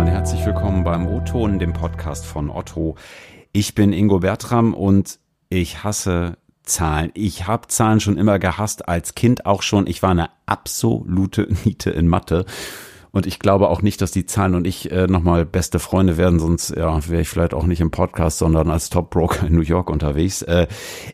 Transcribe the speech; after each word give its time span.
Und 0.00 0.06
herzlich 0.06 0.46
willkommen 0.46 0.82
beim 0.82 1.06
O-Ton, 1.06 1.58
dem 1.58 1.74
Podcast 1.74 2.24
von 2.24 2.48
Otto. 2.48 2.94
Ich 3.52 3.74
bin 3.74 3.92
Ingo 3.92 4.20
Bertram 4.20 4.72
und 4.72 5.18
ich 5.50 5.84
hasse 5.84 6.38
Zahlen. 6.62 7.10
Ich 7.12 7.46
habe 7.46 7.68
Zahlen 7.68 8.00
schon 8.00 8.16
immer 8.16 8.38
gehasst, 8.38 8.88
als 8.88 9.14
Kind 9.14 9.44
auch 9.44 9.60
schon. 9.60 9.86
Ich 9.86 10.02
war 10.02 10.12
eine 10.12 10.30
absolute 10.46 11.48
Niete 11.66 11.90
in 11.90 12.08
Mathe. 12.08 12.46
Und 13.10 13.26
ich 13.26 13.40
glaube 13.40 13.68
auch 13.68 13.82
nicht, 13.82 14.00
dass 14.00 14.10
die 14.10 14.24
Zahlen 14.24 14.54
und 14.54 14.66
ich 14.66 14.90
äh, 14.90 15.06
nochmal 15.06 15.44
beste 15.44 15.78
Freunde 15.78 16.16
werden, 16.16 16.38
sonst 16.38 16.70
ja, 16.74 17.06
wäre 17.06 17.20
ich 17.20 17.28
vielleicht 17.28 17.52
auch 17.52 17.66
nicht 17.66 17.82
im 17.82 17.90
Podcast, 17.90 18.38
sondern 18.38 18.70
als 18.70 18.88
Top-Broker 18.88 19.48
in 19.48 19.54
New 19.54 19.60
York 19.60 19.90
unterwegs. 19.90 20.40
Äh, 20.40 20.66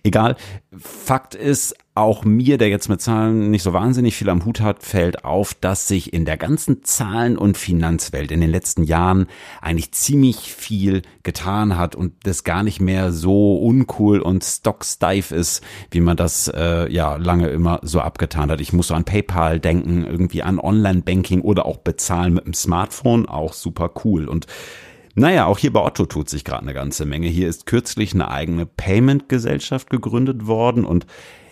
egal. 0.05 0.37
Fakt 0.79 1.35
ist, 1.35 1.75
auch 1.97 2.25
mir, 2.25 2.59
der 2.59 2.69
jetzt 2.69 2.89
mit 2.89 3.01
Zahlen 3.01 3.51
nicht 3.51 3.63
so 3.63 3.73
wahnsinnig 3.73 4.17
viel 4.17 4.29
am 4.29 4.45
Hut 4.45 4.61
hat, 4.61 4.83
fällt 4.83 5.25
auf, 5.25 5.55
dass 5.55 5.89
sich 5.89 6.13
in 6.13 6.25
der 6.25 6.37
ganzen 6.37 6.85
Zahlen- 6.85 7.39
und 7.39 7.57
Finanzwelt 7.57 8.31
in 8.31 8.41
den 8.41 8.51
letzten 8.51 8.83
Jahren 8.83 9.27
eigentlich 9.63 9.93
ziemlich 9.93 10.55
viel 10.55 11.03
getan 11.23 11.79
hat 11.79 11.95
und 11.95 12.13
das 12.25 12.45
gar 12.45 12.63
nicht 12.63 12.81
mehr 12.81 13.13
so 13.13 13.57
uncool 13.57 14.21
und 14.21 14.45
stocksteif 14.45 15.31
ist, 15.31 15.63
wie 15.91 16.01
man 16.01 16.17
das 16.17 16.49
äh, 16.49 16.93
ja 16.93 17.17
lange 17.17 17.49
immer 17.49 17.81
so 17.83 18.01
abgetan 18.01 18.51
hat. 18.51 18.61
Ich 18.61 18.73
muss 18.73 18.89
so 18.89 18.95
an 18.95 19.05
PayPal 19.05 19.59
denken, 19.59 20.05
irgendwie 20.05 20.43
an 20.43 20.61
Online-Banking 20.61 21.41
oder 21.41 21.65
auch 21.65 21.79
bezahlen 21.79 22.35
mit 22.35 22.45
dem 22.45 22.55
Smartphone, 22.55 23.27
auch 23.27 23.55
super 23.55 23.91
cool 24.05 24.29
und 24.29 24.47
naja, 25.19 25.47
auch 25.47 25.57
hier 25.57 25.73
bei 25.73 25.81
Otto 25.81 26.05
tut 26.05 26.29
sich 26.29 26.45
gerade 26.45 26.61
eine 26.61 26.75
ganze 26.75 27.07
Menge. 27.07 27.29
Hier 27.29 27.49
ist 27.49 27.65
kürzlich 27.65 28.13
eine 28.13 28.31
eigene 28.31 28.67
Payment-Gesellschaft 28.67 29.89
gegründet 29.89 30.47
worden 30.47 30.85
und 30.85 31.07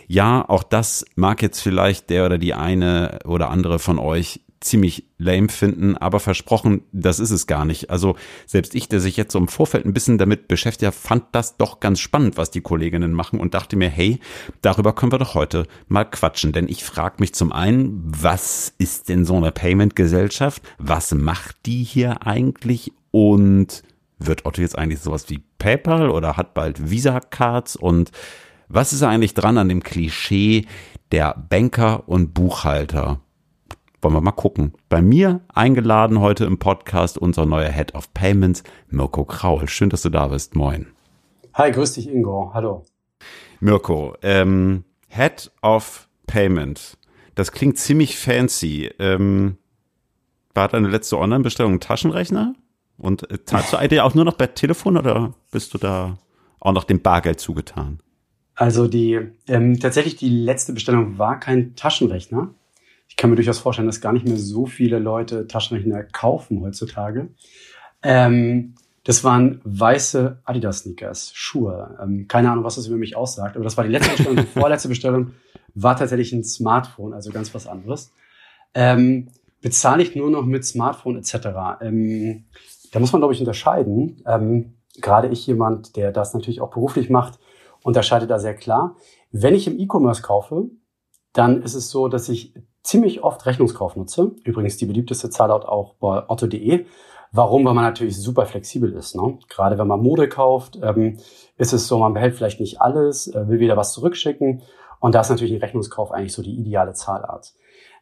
ja, 0.06 0.48
auch 0.48 0.62
das 0.62 1.04
mag 1.16 1.42
jetzt 1.42 1.60
vielleicht 1.60 2.10
der 2.10 2.26
oder 2.26 2.38
die 2.38 2.54
eine 2.54 3.20
oder 3.24 3.50
andere 3.50 3.78
von 3.78 3.98
euch 3.98 4.40
ziemlich 4.64 5.04
lame 5.18 5.48
finden, 5.48 5.96
aber 5.96 6.18
versprochen, 6.20 6.82
das 6.90 7.20
ist 7.20 7.30
es 7.30 7.46
gar 7.46 7.64
nicht. 7.64 7.90
Also 7.90 8.16
selbst 8.46 8.74
ich, 8.74 8.88
der 8.88 8.98
sich 8.98 9.16
jetzt 9.16 9.32
so 9.32 9.38
im 9.38 9.48
Vorfeld 9.48 9.84
ein 9.84 9.92
bisschen 9.92 10.18
damit 10.18 10.48
beschäftigt, 10.48 10.94
fand 10.94 11.24
das 11.32 11.56
doch 11.56 11.80
ganz 11.80 12.00
spannend, 12.00 12.36
was 12.36 12.50
die 12.50 12.62
Kolleginnen 12.62 13.12
machen 13.12 13.40
und 13.40 13.54
dachte 13.54 13.76
mir, 13.76 13.90
hey, 13.90 14.18
darüber 14.62 14.94
können 14.94 15.12
wir 15.12 15.18
doch 15.18 15.34
heute 15.34 15.66
mal 15.86 16.04
quatschen. 16.04 16.52
Denn 16.52 16.68
ich 16.68 16.82
frage 16.82 17.16
mich 17.18 17.34
zum 17.34 17.52
einen, 17.52 18.02
was 18.04 18.74
ist 18.78 19.08
denn 19.10 19.24
so 19.24 19.36
eine 19.36 19.52
Payment-Gesellschaft? 19.52 20.62
Was 20.78 21.14
macht 21.14 21.56
die 21.66 21.84
hier 21.84 22.26
eigentlich? 22.26 22.92
Und 23.10 23.82
wird 24.18 24.46
Otto 24.46 24.62
jetzt 24.62 24.78
eigentlich 24.78 25.00
sowas 25.00 25.28
wie 25.28 25.42
PayPal 25.58 26.08
oder 26.08 26.36
hat 26.36 26.54
bald 26.54 26.90
Visa-Cards 26.90 27.76
und 27.76 28.10
was 28.68 28.92
ist 28.92 29.02
eigentlich 29.02 29.34
dran 29.34 29.58
an 29.58 29.68
dem 29.68 29.82
Klischee 29.82 30.66
der 31.12 31.34
Banker 31.48 32.08
und 32.08 32.34
Buchhalter? 32.34 33.20
Wollen 34.00 34.14
wir 34.14 34.20
mal 34.20 34.32
gucken. 34.32 34.74
Bei 34.88 35.00
mir 35.00 35.40
eingeladen 35.48 36.20
heute 36.20 36.44
im 36.44 36.58
Podcast 36.58 37.16
unser 37.16 37.46
neuer 37.46 37.70
Head 37.70 37.94
of 37.94 38.12
Payments, 38.12 38.62
Mirko 38.88 39.24
Kraul. 39.24 39.68
Schön, 39.68 39.90
dass 39.90 40.02
du 40.02 40.10
da 40.10 40.28
bist. 40.28 40.54
Moin. 40.54 40.88
Hi, 41.54 41.70
grüß 41.70 41.94
dich, 41.94 42.08
Ingo. 42.08 42.50
Hallo. 42.52 42.84
Mirko, 43.60 44.14
ähm, 44.22 44.84
Head 45.08 45.50
of 45.62 46.08
Payment. 46.26 46.98
Das 47.34 47.52
klingt 47.52 47.78
ziemlich 47.78 48.18
fancy. 48.18 48.90
Ähm, 48.98 49.56
war 50.52 50.68
deine 50.68 50.88
letzte 50.88 51.18
Online-Bestellung 51.18 51.74
ein 51.74 51.80
Taschenrechner? 51.80 52.54
Und 52.96 53.30
äh, 53.30 53.44
zahlst 53.44 53.72
du 53.72 53.76
eigentlich 53.76 54.00
auch 54.00 54.14
nur 54.14 54.24
noch 54.24 54.36
per 54.36 54.54
Telefon 54.54 54.96
oder 54.96 55.32
bist 55.50 55.74
du 55.74 55.78
da 55.78 56.18
auch 56.60 56.72
noch 56.72 56.84
dem 56.84 57.00
Bargeld 57.00 57.40
zugetan? 57.40 58.00
Also 58.54 58.86
die 58.86 59.20
ähm, 59.48 59.80
tatsächlich 59.80 60.16
die 60.16 60.28
letzte 60.28 60.72
Bestellung 60.72 61.18
war 61.18 61.40
kein 61.40 61.74
Taschenrechner. 61.74 62.54
Ich 63.08 63.16
kann 63.16 63.30
mir 63.30 63.36
durchaus 63.36 63.58
vorstellen, 63.58 63.86
dass 63.86 64.00
gar 64.00 64.12
nicht 64.12 64.26
mehr 64.26 64.36
so 64.36 64.66
viele 64.66 64.98
Leute 64.98 65.46
Taschenrechner 65.46 66.04
kaufen 66.04 66.60
heutzutage. 66.60 67.28
Ähm, 68.02 68.74
das 69.04 69.22
waren 69.22 69.60
weiße 69.64 70.40
Adidas-Sneakers, 70.44 71.32
Schuhe. 71.34 71.98
Ähm, 72.02 72.26
keine 72.26 72.50
Ahnung, 72.50 72.64
was 72.64 72.76
das 72.76 72.86
über 72.86 72.96
mich 72.96 73.16
aussagt, 73.16 73.56
aber 73.56 73.64
das 73.64 73.76
war 73.76 73.84
die 73.84 73.90
letzte 73.90 74.10
Bestellung. 74.10 74.36
Die 74.36 74.42
vorletzte 74.60 74.88
Bestellung 74.88 75.32
war 75.74 75.96
tatsächlich 75.96 76.32
ein 76.32 76.44
Smartphone, 76.44 77.12
also 77.12 77.30
ganz 77.30 77.54
was 77.54 77.66
anderes. 77.66 78.12
Ähm, 78.74 79.28
bezahle 79.60 80.02
ich 80.02 80.14
nur 80.14 80.30
noch 80.30 80.44
mit 80.44 80.64
Smartphone 80.64 81.18
etc. 81.18 81.48
Ähm, 81.80 82.44
da 82.92 83.00
muss 83.00 83.12
man, 83.12 83.20
glaube 83.20 83.34
ich, 83.34 83.40
unterscheiden. 83.40 84.22
Ähm, 84.26 84.74
gerade 85.00 85.28
ich 85.28 85.46
jemand, 85.46 85.96
der 85.96 86.12
das 86.12 86.32
natürlich 86.32 86.60
auch 86.60 86.70
beruflich 86.70 87.10
macht, 87.10 87.38
unterscheidet 87.84 88.30
da 88.30 88.40
sehr 88.40 88.56
klar. 88.56 88.96
Wenn 89.30 89.54
ich 89.54 89.68
im 89.68 89.78
E-Commerce 89.78 90.22
kaufe, 90.22 90.70
dann 91.32 91.62
ist 91.62 91.74
es 91.74 91.90
so, 91.90 92.08
dass 92.08 92.28
ich 92.28 92.54
ziemlich 92.82 93.22
oft 93.22 93.46
Rechnungskauf 93.46 93.94
nutze. 93.94 94.32
Übrigens 94.44 94.76
die 94.78 94.86
beliebteste 94.86 95.30
Zahlart 95.30 95.66
auch 95.66 95.94
bei 95.94 96.28
otto.de. 96.28 96.86
Warum? 97.30 97.64
Weil 97.64 97.74
man 97.74 97.84
natürlich 97.84 98.20
super 98.20 98.46
flexibel 98.46 98.92
ist. 98.92 99.14
Ne? 99.14 99.38
Gerade 99.48 99.78
wenn 99.78 99.86
man 99.86 100.00
Mode 100.00 100.28
kauft, 100.28 100.78
ähm, 100.82 101.18
ist 101.56 101.72
es 101.72 101.86
so, 101.86 101.98
man 101.98 102.14
behält 102.14 102.34
vielleicht 102.34 102.60
nicht 102.60 102.80
alles, 102.80 103.28
äh, 103.28 103.48
will 103.48 103.60
wieder 103.60 103.76
was 103.76 103.92
zurückschicken. 103.92 104.62
Und 105.00 105.14
da 105.14 105.20
ist 105.20 105.30
natürlich 105.30 105.52
ein 105.52 105.60
Rechnungskauf 105.60 106.12
eigentlich 106.12 106.32
so 106.32 106.42
die 106.42 106.56
ideale 106.56 106.94
Zahlart. 106.94 107.54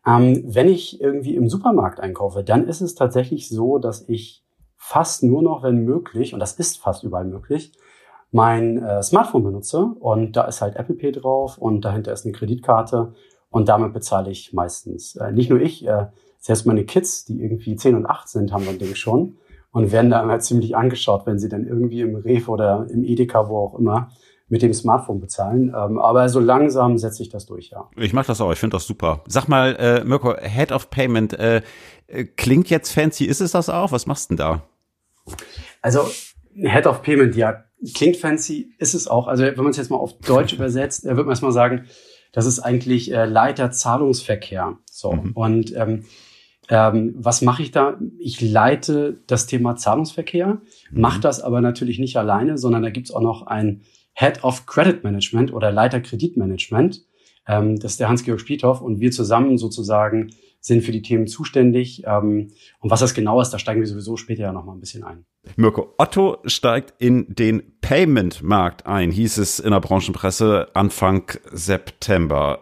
Ähm, 0.06 0.44
wenn 0.46 0.68
ich 0.68 1.00
irgendwie 1.00 1.34
im 1.34 1.48
Supermarkt 1.48 1.98
einkaufe, 1.98 2.44
dann 2.44 2.68
ist 2.68 2.80
es 2.80 2.94
tatsächlich 2.94 3.48
so, 3.48 3.78
dass 3.78 4.08
ich 4.08 4.44
fast 4.76 5.22
nur 5.22 5.42
noch, 5.42 5.62
wenn 5.62 5.84
möglich, 5.84 6.34
und 6.34 6.40
das 6.40 6.54
ist 6.54 6.78
fast 6.78 7.02
überall 7.02 7.24
möglich, 7.24 7.72
mein 8.32 8.82
äh, 8.82 9.02
Smartphone 9.02 9.44
benutze 9.44 9.78
und 9.78 10.32
da 10.36 10.44
ist 10.44 10.62
halt 10.62 10.76
Apple 10.76 10.96
Pay 10.96 11.12
drauf 11.12 11.58
und 11.58 11.82
dahinter 11.82 12.12
ist 12.12 12.24
eine 12.24 12.32
Kreditkarte 12.32 13.12
und 13.50 13.68
damit 13.68 13.92
bezahle 13.92 14.30
ich 14.30 14.52
meistens. 14.52 15.16
Äh, 15.16 15.32
nicht 15.32 15.50
nur 15.50 15.60
ich, 15.60 15.86
äh, 15.86 16.06
selbst 16.38 16.66
meine 16.66 16.84
Kids, 16.84 17.24
die 17.24 17.40
irgendwie 17.40 17.76
10 17.76 17.94
und 17.94 18.06
8 18.06 18.28
sind, 18.28 18.52
haben 18.52 18.64
dann 18.64 18.78
Ding 18.78 18.94
schon 18.94 19.36
und 19.70 19.92
werden 19.92 20.10
da 20.10 20.22
immer 20.22 20.38
ziemlich 20.40 20.74
angeschaut, 20.76 21.26
wenn 21.26 21.38
sie 21.38 21.48
dann 21.48 21.66
irgendwie 21.66 22.00
im 22.00 22.16
Reef 22.16 22.48
oder 22.48 22.86
im 22.90 23.04
Edeka, 23.04 23.48
wo 23.48 23.58
auch 23.58 23.78
immer, 23.78 24.08
mit 24.48 24.60
dem 24.60 24.74
Smartphone 24.74 25.20
bezahlen. 25.20 25.68
Ähm, 25.68 25.98
aber 25.98 26.28
so 26.28 26.40
langsam 26.40 26.98
setze 26.98 27.22
ich 27.22 27.30
das 27.30 27.46
durch, 27.46 27.70
ja. 27.70 27.88
Ich 27.96 28.12
mache 28.12 28.26
das 28.26 28.40
auch, 28.40 28.52
ich 28.52 28.58
finde 28.58 28.76
das 28.76 28.86
super. 28.86 29.22
Sag 29.26 29.48
mal, 29.48 29.76
äh, 29.76 30.04
Mirko, 30.04 30.34
Head 30.38 30.72
of 30.72 30.90
Payment, 30.90 31.32
äh, 31.38 31.62
äh, 32.06 32.24
klingt 32.24 32.68
jetzt 32.68 32.92
fancy, 32.92 33.24
ist 33.24 33.40
es 33.40 33.52
das 33.52 33.70
auch? 33.70 33.92
Was 33.92 34.06
machst 34.06 34.30
du 34.30 34.36
denn 34.36 34.44
da? 34.44 34.62
Also 35.80 36.00
Head 36.54 36.86
of 36.86 37.02
Payment, 37.02 37.34
ja, 37.34 37.64
klingt 37.94 38.16
fancy, 38.16 38.72
ist 38.78 38.94
es 38.94 39.08
auch. 39.08 39.26
Also 39.26 39.44
wenn 39.44 39.56
man 39.56 39.68
es 39.68 39.76
jetzt 39.76 39.90
mal 39.90 39.96
auf 39.96 40.18
Deutsch 40.18 40.52
übersetzt, 40.54 41.04
äh, 41.04 41.10
würde 41.10 41.24
man 41.24 41.30
erstmal 41.30 41.52
sagen, 41.52 41.84
das 42.32 42.46
ist 42.46 42.60
eigentlich 42.60 43.12
äh, 43.12 43.26
Leiter 43.26 43.70
Zahlungsverkehr. 43.70 44.78
So. 44.90 45.12
Mhm. 45.12 45.32
Und 45.32 45.76
ähm, 45.76 46.04
ähm, 46.68 47.14
was 47.18 47.42
mache 47.42 47.62
ich 47.62 47.70
da? 47.70 47.98
Ich 48.18 48.40
leite 48.40 49.20
das 49.26 49.46
Thema 49.46 49.76
Zahlungsverkehr, 49.76 50.60
mhm. 50.90 51.00
mache 51.00 51.20
das 51.20 51.40
aber 51.40 51.60
natürlich 51.60 51.98
nicht 51.98 52.16
alleine, 52.16 52.56
sondern 52.56 52.82
da 52.82 52.90
gibt's 52.90 53.10
auch 53.10 53.20
noch 53.20 53.46
ein 53.46 53.82
Head 54.14 54.44
of 54.44 54.66
Credit 54.66 55.04
Management 55.04 55.52
oder 55.52 55.72
Leiter 55.72 56.00
Kreditmanagement. 56.00 57.04
Ähm, 57.46 57.78
das 57.78 57.92
ist 57.92 58.00
der 58.00 58.08
Hans-Georg 58.08 58.40
Spiethoff 58.40 58.80
und 58.80 59.00
wir 59.00 59.10
zusammen 59.10 59.58
sozusagen 59.58 60.30
sind 60.62 60.82
für 60.82 60.92
die 60.92 61.02
Themen 61.02 61.26
zuständig. 61.26 62.04
Ähm, 62.06 62.52
und 62.80 62.90
was 62.90 63.00
das 63.00 63.12
genau 63.12 63.40
ist, 63.40 63.50
da 63.50 63.58
steigen 63.58 63.80
wir 63.80 63.86
sowieso 63.86 64.16
später 64.16 64.44
ja 64.44 64.52
noch 64.52 64.64
mal 64.64 64.72
ein 64.72 64.80
bisschen 64.80 65.04
ein. 65.04 65.26
Mirko, 65.56 65.92
Otto 65.98 66.38
steigt 66.46 66.94
in 66.98 67.34
den 67.34 67.80
Payment-Markt 67.80 68.86
ein, 68.86 69.10
hieß 69.10 69.38
es 69.38 69.58
in 69.58 69.72
der 69.72 69.80
Branchenpresse 69.80 70.68
Anfang 70.72 71.24
September. 71.50 72.60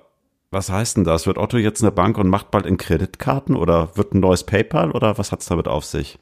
Was 0.50 0.70
heißt 0.70 0.96
denn 0.96 1.04
das? 1.04 1.26
Wird 1.26 1.38
Otto 1.38 1.58
jetzt 1.58 1.82
eine 1.82 1.92
Bank 1.92 2.16
und 2.18 2.28
macht 2.28 2.50
bald 2.50 2.66
in 2.66 2.78
Kreditkarten 2.78 3.54
oder 3.54 3.96
wird 3.96 4.14
ein 4.14 4.20
neues 4.20 4.44
PayPal 4.44 4.90
oder 4.90 5.18
was 5.18 5.30
hat's 5.30 5.46
damit 5.46 5.68
auf 5.68 5.84
sich? 5.84 6.18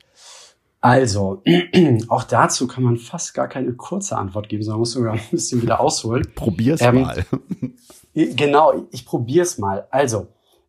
Also, 0.81 1.43
auch 2.09 2.25
dazu 2.25 2.67
kann 2.67 2.83
man 2.83 2.97
fast 2.97 3.35
gar 3.35 3.49
keine 3.49 3.73
kurze 3.75 4.17
Antwort 4.17 4.49
geben, 4.49 4.65
sondern 4.65 4.81
muss 4.81 4.93
sogar 4.93 5.13
ein 5.15 5.21
bisschen 5.31 5.63
wieder 5.63 5.81
ausholen. 5.81 6.27
Probier's 6.35 6.81
ähm, 6.83 7.03
mal. 7.03 7.25
genau, 8.15 8.87
ich 8.91 9.07
probier's 9.07 9.59
mal. 9.59 9.87
Also, 9.91 10.27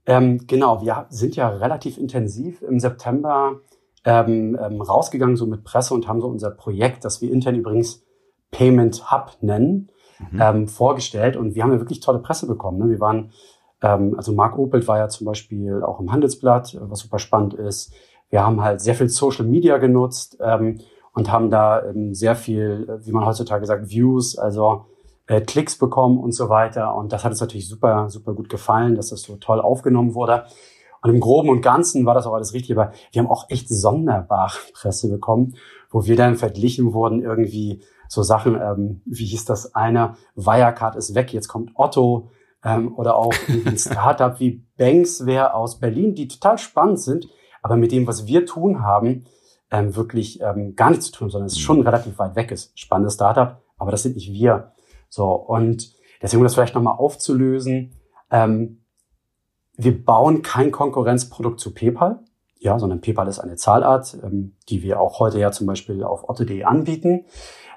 ähm, 0.09 0.47
genau, 0.47 0.81
wir 0.81 1.05
sind 1.09 1.35
ja 1.35 1.49
relativ 1.49 1.99
intensiv 1.99 2.63
im 2.63 2.79
September 2.79 3.59
ähm, 4.03 4.57
ähm, 4.59 4.81
rausgegangen, 4.81 5.35
so 5.35 5.45
mit 5.45 5.63
Presse 5.63 5.93
und 5.93 6.07
haben 6.07 6.19
so 6.19 6.27
unser 6.27 6.49
Projekt, 6.49 7.05
das 7.05 7.21
wir 7.21 7.31
intern 7.31 7.53
übrigens 7.53 8.03
Payment 8.49 9.11
Hub 9.11 9.37
nennen, 9.41 9.91
mhm. 10.31 10.41
ähm, 10.41 10.67
vorgestellt. 10.67 11.37
Und 11.37 11.53
wir 11.53 11.61
haben 11.61 11.71
ja 11.71 11.79
wirklich 11.79 11.99
tolle 11.99 12.17
Presse 12.17 12.47
bekommen. 12.47 12.79
Ne? 12.79 12.89
Wir 12.89 12.99
waren, 12.99 13.29
ähm, 13.83 14.15
also 14.17 14.33
Marc 14.33 14.57
Opelt 14.57 14.87
war 14.87 14.97
ja 14.97 15.09
zum 15.09 15.25
Beispiel 15.25 15.83
auch 15.83 15.99
im 15.99 16.11
Handelsblatt, 16.11 16.75
was 16.81 17.01
super 17.01 17.19
spannend 17.19 17.53
ist. 17.53 17.93
Wir 18.31 18.43
haben 18.43 18.63
halt 18.63 18.81
sehr 18.81 18.95
viel 18.95 19.09
Social 19.09 19.45
Media 19.45 19.77
genutzt 19.77 20.39
ähm, 20.41 20.79
und 21.13 21.31
haben 21.31 21.51
da 21.51 21.85
ähm, 21.85 22.15
sehr 22.15 22.35
viel, 22.35 22.99
wie 23.03 23.11
man 23.11 23.27
heutzutage 23.27 23.67
sagt, 23.67 23.91
Views, 23.91 24.39
also 24.39 24.85
äh, 25.29 25.41
Klicks 25.41 25.77
bekommen 25.77 26.19
und 26.19 26.33
so 26.33 26.49
weiter. 26.49 26.95
Und 26.95 27.13
das 27.13 27.23
hat 27.23 27.31
uns 27.31 27.39
natürlich 27.39 27.69
super, 27.69 28.09
super 28.09 28.33
gut 28.33 28.49
gefallen, 28.49 28.95
dass 28.95 29.09
das 29.09 29.21
so 29.21 29.37
toll 29.37 29.61
aufgenommen 29.61 30.15
wurde. 30.15 30.43
Und 31.01 31.11
im 31.11 31.21
Groben 31.21 31.49
und 31.49 31.61
Ganzen 31.61 32.05
war 32.05 32.13
das 32.13 32.25
auch 32.25 32.33
alles 32.33 32.53
richtig, 32.53 32.77
aber 32.77 32.91
wir 33.11 33.21
haben 33.21 33.29
auch 33.29 33.49
echt 33.49 33.69
sonderbare 33.69 34.57
Presse 34.73 35.09
bekommen, 35.09 35.55
wo 35.89 36.05
wir 36.05 36.17
dann 36.17 36.35
verglichen 36.35 36.93
wurden, 36.93 37.21
irgendwie 37.21 37.83
so 38.09 38.23
Sachen, 38.23 38.55
ähm, 38.55 39.01
wie 39.05 39.25
hieß 39.25 39.45
das 39.45 39.75
eine, 39.75 40.15
Wirecard 40.35 40.95
ist 40.97 41.15
weg, 41.15 41.31
jetzt 41.31 41.47
kommt 41.47 41.71
Otto, 41.75 42.31
ähm, 42.63 42.93
oder 42.97 43.15
auch 43.15 43.33
ein 43.47 43.77
Startup 43.77 44.37
wie 44.39 44.65
Banksware 44.77 45.53
aus 45.53 45.79
Berlin, 45.79 46.15
die 46.15 46.27
total 46.27 46.57
spannend 46.57 46.99
sind, 46.99 47.29
aber 47.61 47.77
mit 47.77 47.91
dem, 47.91 48.07
was 48.07 48.25
wir 48.25 48.45
tun 48.45 48.81
haben, 48.81 49.25
ähm, 49.71 49.95
wirklich 49.95 50.41
ähm, 50.41 50.75
gar 50.75 50.89
nichts 50.89 51.05
zu 51.05 51.11
tun, 51.11 51.29
sondern 51.29 51.45
es 51.45 51.53
ist 51.53 51.61
schon 51.61 51.81
relativ 51.81 52.17
weit 52.17 52.35
weg 52.35 52.51
ist. 52.51 52.77
Spannendes 52.77 53.13
Startup, 53.13 53.61
aber 53.77 53.91
das 53.91 54.03
sind 54.03 54.15
nicht 54.15 54.33
wir. 54.33 54.73
So, 55.09 55.31
und 55.31 55.93
deswegen, 56.21 56.41
um 56.41 56.45
das 56.45 56.53
vielleicht 56.53 56.75
nochmal 56.75 56.97
aufzulösen, 56.97 57.95
ähm, 58.31 58.83
wir 59.75 60.03
bauen 60.05 60.41
kein 60.41 60.71
Konkurrenzprodukt 60.71 61.59
zu 61.59 61.73
PayPal, 61.73 62.19
ja, 62.59 62.77
sondern 62.77 63.01
PayPal 63.01 63.27
ist 63.27 63.39
eine 63.39 63.55
Zahlart, 63.55 64.17
ähm, 64.23 64.55
die 64.67 64.83
wir 64.83 64.99
auch 64.99 65.19
heute 65.19 65.39
ja 65.39 65.51
zum 65.51 65.67
Beispiel 65.67 66.03
auf 66.03 66.27
otto.de 66.27 66.63
anbieten. 66.63 67.25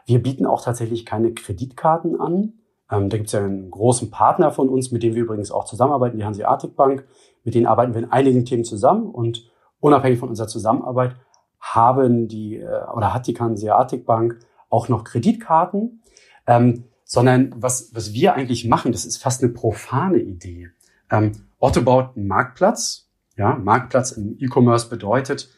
Wir 0.06 0.20
bieten 0.20 0.46
auch 0.46 0.62
tatsächlich 0.62 1.06
keine 1.06 1.32
Kreditkarten 1.32 2.20
an. 2.20 2.54
Ähm, 2.90 3.08
da 3.08 3.16
gibt 3.16 3.28
es 3.28 3.32
ja 3.32 3.44
einen 3.44 3.70
großen 3.70 4.10
Partner 4.10 4.50
von 4.50 4.68
uns, 4.68 4.90
mit 4.90 5.02
dem 5.02 5.14
wir 5.14 5.22
übrigens 5.22 5.52
auch 5.52 5.64
zusammenarbeiten, 5.64 6.18
die 6.18 6.24
Hanseatic 6.24 6.74
Bank. 6.74 7.06
Mit 7.44 7.54
denen 7.54 7.66
arbeiten 7.66 7.94
wir 7.94 8.02
in 8.02 8.10
einigen 8.10 8.44
Themen 8.44 8.64
zusammen 8.64 9.08
und 9.08 9.50
unabhängig 9.78 10.18
von 10.18 10.28
unserer 10.28 10.48
Zusammenarbeit 10.48 11.14
haben 11.60 12.26
die 12.26 12.56
äh, 12.56 12.84
oder 12.94 13.14
hat 13.14 13.28
die 13.28 13.38
Hanseatic 13.38 14.04
Bank 14.04 14.40
auch 14.68 14.88
noch 14.88 15.04
Kreditkarten, 15.04 16.02
ähm, 16.46 16.84
sondern 17.12 17.52
was, 17.54 17.90
was 17.92 18.14
wir 18.14 18.32
eigentlich 18.32 18.64
machen, 18.64 18.90
das 18.90 19.04
ist 19.04 19.18
fast 19.18 19.42
eine 19.42 19.52
profane 19.52 20.16
Idee. 20.16 20.70
Ähm, 21.10 21.32
Otto 21.58 21.82
baut 21.82 22.16
einen 22.16 22.26
Marktplatz. 22.26 23.10
Ja, 23.36 23.54
Marktplatz 23.54 24.12
im 24.12 24.38
E-Commerce 24.40 24.88
bedeutet, 24.88 25.50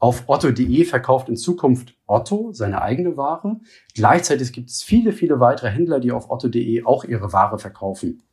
auf 0.00 0.24
otto.de 0.26 0.84
verkauft 0.84 1.28
in 1.28 1.36
Zukunft 1.36 1.94
Otto 2.08 2.52
seine 2.52 2.82
eigene 2.82 3.16
Ware. 3.16 3.60
Gleichzeitig 3.94 4.52
gibt 4.52 4.70
es 4.70 4.82
viele, 4.82 5.12
viele 5.12 5.38
weitere 5.38 5.70
Händler, 5.70 6.00
die 6.00 6.10
auf 6.10 6.30
otto.de 6.30 6.84
auch 6.84 7.04
ihre 7.04 7.32
Ware 7.32 7.60
verkaufen. 7.60 8.24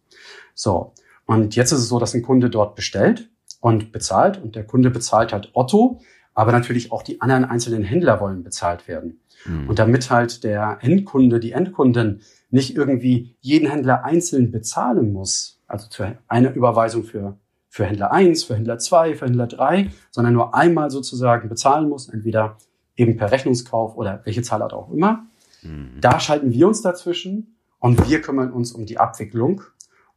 So. 0.56 0.94
Und 1.27 1.56
jetzt 1.56 1.71
ist 1.71 1.81
es 1.81 1.88
so, 1.88 2.00
dass 2.00 2.15
ein 2.15 2.23
Kunde 2.23 2.50
dort 2.50 2.73
bestellt 2.73 3.29
und 3.62 3.91
bezahlt 3.91 4.41
und 4.41 4.56
der 4.56 4.65
Kunde 4.65 4.89
bezahlt 4.89 5.33
halt 5.33 5.51
Otto, 5.53 6.01
aber 6.36 6.52
natürlich 6.52 6.92
auch 6.92 7.02
die 7.02 7.22
anderen 7.22 7.46
einzelnen 7.46 7.84
Händler 7.84 8.20
wollen 8.20 8.44
bezahlt 8.44 8.88
werden. 8.88 9.22
Mhm. 9.46 9.70
Und 9.70 9.80
damit 9.80 10.12
halt 10.12 10.44
der 10.44 10.78
Endkunde, 10.82 11.40
die 11.40 11.54
Endkunden 11.54 12.22
nicht 12.52 12.76
irgendwie 12.76 13.36
jeden 13.40 13.70
Händler 13.70 14.04
einzeln 14.04 14.52
bezahlen 14.52 15.14
muss, 15.14 15.64
also 15.68 15.88
eine 16.28 16.52
Überweisung 16.54 17.04
für, 17.04 17.38
für 17.70 17.86
Händler 17.86 18.12
1, 18.12 18.44
für 18.44 18.56
Händler 18.56 18.78
2, 18.78 19.16
für 19.16 19.26
Händler 19.26 19.48
3, 19.48 19.90
sondern 20.12 20.34
nur 20.34 20.54
einmal 20.54 20.92
sozusagen 20.92 21.50
bezahlen 21.50 21.90
muss, 21.90 22.10
entweder 22.10 22.58
eben 22.98 23.18
per 23.18 23.32
Rechnungskauf 23.32 23.96
oder 23.96 24.22
welche 24.26 24.42
Zahlart 24.42 24.74
auch 24.74 24.92
immer. 24.92 25.26
Mhm. 25.64 26.00
Da 26.02 26.20
schalten 26.20 26.52
wir 26.52 26.68
uns 26.68 26.82
dazwischen 26.82 27.56
und 27.80 28.10
wir 28.10 28.22
kümmern 28.22 28.52
uns 28.52 28.74
um 28.74 28.86
die 28.86 28.98
Abwicklung. 28.98 29.62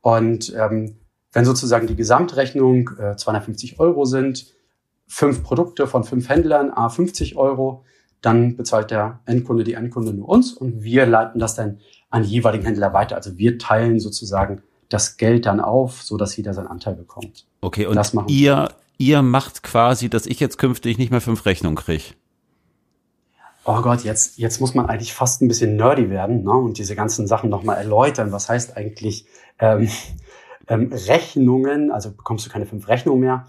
Und 0.00 0.55
ähm, 0.56 0.97
wenn 1.32 1.44
sozusagen 1.44 1.87
die 1.87 1.97
Gesamtrechnung 1.97 2.91
äh, 2.99 3.17
250 3.17 3.79
Euro 3.79 4.05
sind, 4.05 4.57
fünf 5.08 5.43
Produkte 5.43 5.87
von 5.87 6.05
fünf 6.05 6.28
Händlern, 6.28 6.70
a 6.70 6.88
50 6.88 7.37
Euro, 7.37 7.84
dann 8.20 8.56
bezahlt 8.56 8.90
der 8.90 9.20
Endkunde 9.26 9.64
die 9.64 9.75
Endkunde 9.75 10.12
nur 10.12 10.28
uns 10.28 10.52
und 10.52 10.82
wir 10.82 11.06
leiten 11.06 11.40
das 11.40 11.55
dann 11.55 11.81
an 12.10 12.22
die 12.22 12.31
jeweiligen 12.31 12.64
Händler 12.64 12.93
weiter. 12.93 13.16
Also 13.16 13.37
wir 13.38 13.58
teilen 13.58 14.00
sozusagen 14.00 14.62
das 14.88 15.16
Geld 15.16 15.46
dann 15.46 15.60
auf, 15.60 16.02
so 16.02 16.16
dass 16.16 16.37
jeder 16.37 16.55
seinen 16.55 16.66
Anteil 16.66 16.94
bekommt. 16.94 17.46
Okay, 17.60 17.87
und 17.87 17.96
das 17.96 18.14
machen 18.14 18.28
ihr, 18.28 18.69
ihr 18.96 19.22
macht 19.22 19.62
quasi, 19.62 20.08
dass 20.08 20.26
ich 20.26 20.40
jetzt 20.40 20.58
künftig 20.58 20.99
nicht 20.99 21.10
mehr 21.10 21.20
fünf 21.20 21.44
Rechnungen 21.44 21.76
kriege. 21.76 22.14
Oh 23.64 23.82
Gott, 23.82 24.02
jetzt, 24.02 24.38
jetzt 24.38 24.60
muss 24.60 24.75
man 24.75 24.87
eigentlich 24.87 25.12
fast 25.12 25.43
ein 25.43 25.49
bisschen 25.49 25.76
nerdy 25.76 26.08
werden 26.08 26.44
ne? 26.44 26.52
und 26.52 26.78
diese 26.78 26.96
ganzen 26.96 27.26
Sachen 27.26 27.50
nochmal 27.50 27.76
erläutern. 27.76 28.32
Was 28.32 28.49
heißt 28.49 28.76
eigentlich 28.76 29.26
ähm, 29.58 29.88
ähm, 30.69 30.90
Rechnungen? 30.90 31.90
Also 31.90 32.10
bekommst 32.10 32.46
du 32.46 32.50
keine 32.50 32.66
fünf 32.66 32.88
Rechnungen 32.88 33.20
mehr. 33.20 33.46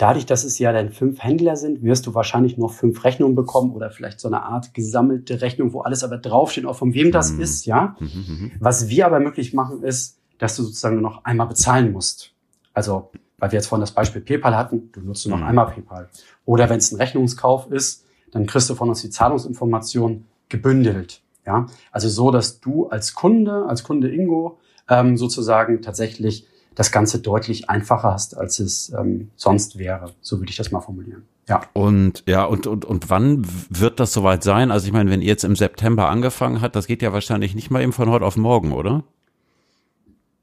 Dadurch, 0.00 0.24
dass 0.24 0.44
es 0.44 0.58
ja 0.58 0.72
dann 0.72 0.92
fünf 0.92 1.22
Händler 1.22 1.56
sind, 1.56 1.82
wirst 1.82 2.06
du 2.06 2.14
wahrscheinlich 2.14 2.56
noch 2.56 2.72
fünf 2.72 3.04
Rechnungen 3.04 3.34
bekommen 3.34 3.74
oder 3.74 3.90
vielleicht 3.90 4.18
so 4.18 4.28
eine 4.28 4.44
Art 4.44 4.72
gesammelte 4.72 5.42
Rechnung, 5.42 5.74
wo 5.74 5.82
alles 5.82 6.02
aber 6.02 6.16
draufsteht, 6.16 6.64
auch 6.64 6.76
von 6.76 6.94
wem 6.94 7.12
das 7.12 7.32
mhm. 7.32 7.40
ist, 7.42 7.66
ja. 7.66 7.96
Mhm, 8.00 8.06
mhm, 8.06 8.42
mhm. 8.44 8.52
Was 8.60 8.88
wir 8.88 9.04
aber 9.04 9.20
möglich 9.20 9.52
machen, 9.52 9.82
ist, 9.82 10.18
dass 10.38 10.56
du 10.56 10.62
sozusagen 10.62 10.94
nur 10.94 11.10
noch 11.10 11.24
einmal 11.26 11.48
bezahlen 11.48 11.92
musst. 11.92 12.32
Also, 12.72 13.10
weil 13.36 13.52
wir 13.52 13.58
jetzt 13.58 13.66
vorhin 13.66 13.82
das 13.82 13.92
Beispiel 13.92 14.22
PayPal 14.22 14.56
hatten, 14.56 14.90
du 14.92 15.02
nutzt 15.02 15.26
nur 15.26 15.36
noch 15.36 15.42
mhm. 15.42 15.50
einmal 15.50 15.66
PayPal. 15.66 16.08
Oder 16.46 16.70
wenn 16.70 16.78
es 16.78 16.90
ein 16.92 16.96
Rechnungskauf 16.96 17.70
ist, 17.70 18.06
dann 18.32 18.46
kriegst 18.46 18.70
du 18.70 18.74
von 18.74 18.88
uns 18.88 19.02
die 19.02 19.10
Zahlungsinformation 19.10 20.24
gebündelt. 20.48 21.20
Ja, 21.44 21.66
also 21.92 22.08
so, 22.08 22.30
dass 22.30 22.60
du 22.60 22.86
als 22.86 23.14
Kunde, 23.14 23.66
als 23.66 23.84
Kunde 23.84 24.10
Ingo, 24.10 24.60
ähm, 24.88 25.18
sozusagen 25.18 25.82
tatsächlich 25.82 26.46
das 26.74 26.92
Ganze 26.92 27.20
deutlich 27.20 27.68
einfacher 27.68 28.12
hast, 28.12 28.36
als 28.36 28.58
es 28.58 28.92
ähm, 28.92 29.30
sonst 29.36 29.78
wäre. 29.78 30.12
So 30.20 30.38
würde 30.38 30.50
ich 30.50 30.56
das 30.56 30.70
mal 30.70 30.80
formulieren. 30.80 31.24
Ja. 31.48 31.62
Und 31.72 32.22
ja, 32.26 32.44
und, 32.44 32.66
und, 32.66 32.84
und 32.84 33.10
wann 33.10 33.44
wird 33.70 33.98
das 33.98 34.12
soweit 34.12 34.44
sein? 34.44 34.70
Also 34.70 34.86
ich 34.86 34.92
meine, 34.92 35.10
wenn 35.10 35.20
ihr 35.20 35.28
jetzt 35.28 35.44
im 35.44 35.56
September 35.56 36.08
angefangen 36.08 36.60
habt, 36.60 36.76
das 36.76 36.86
geht 36.86 37.02
ja 37.02 37.12
wahrscheinlich 37.12 37.54
nicht 37.54 37.70
mal 37.70 37.82
eben 37.82 37.92
von 37.92 38.08
heute 38.08 38.24
auf 38.24 38.36
morgen, 38.36 38.72
oder? 38.72 39.02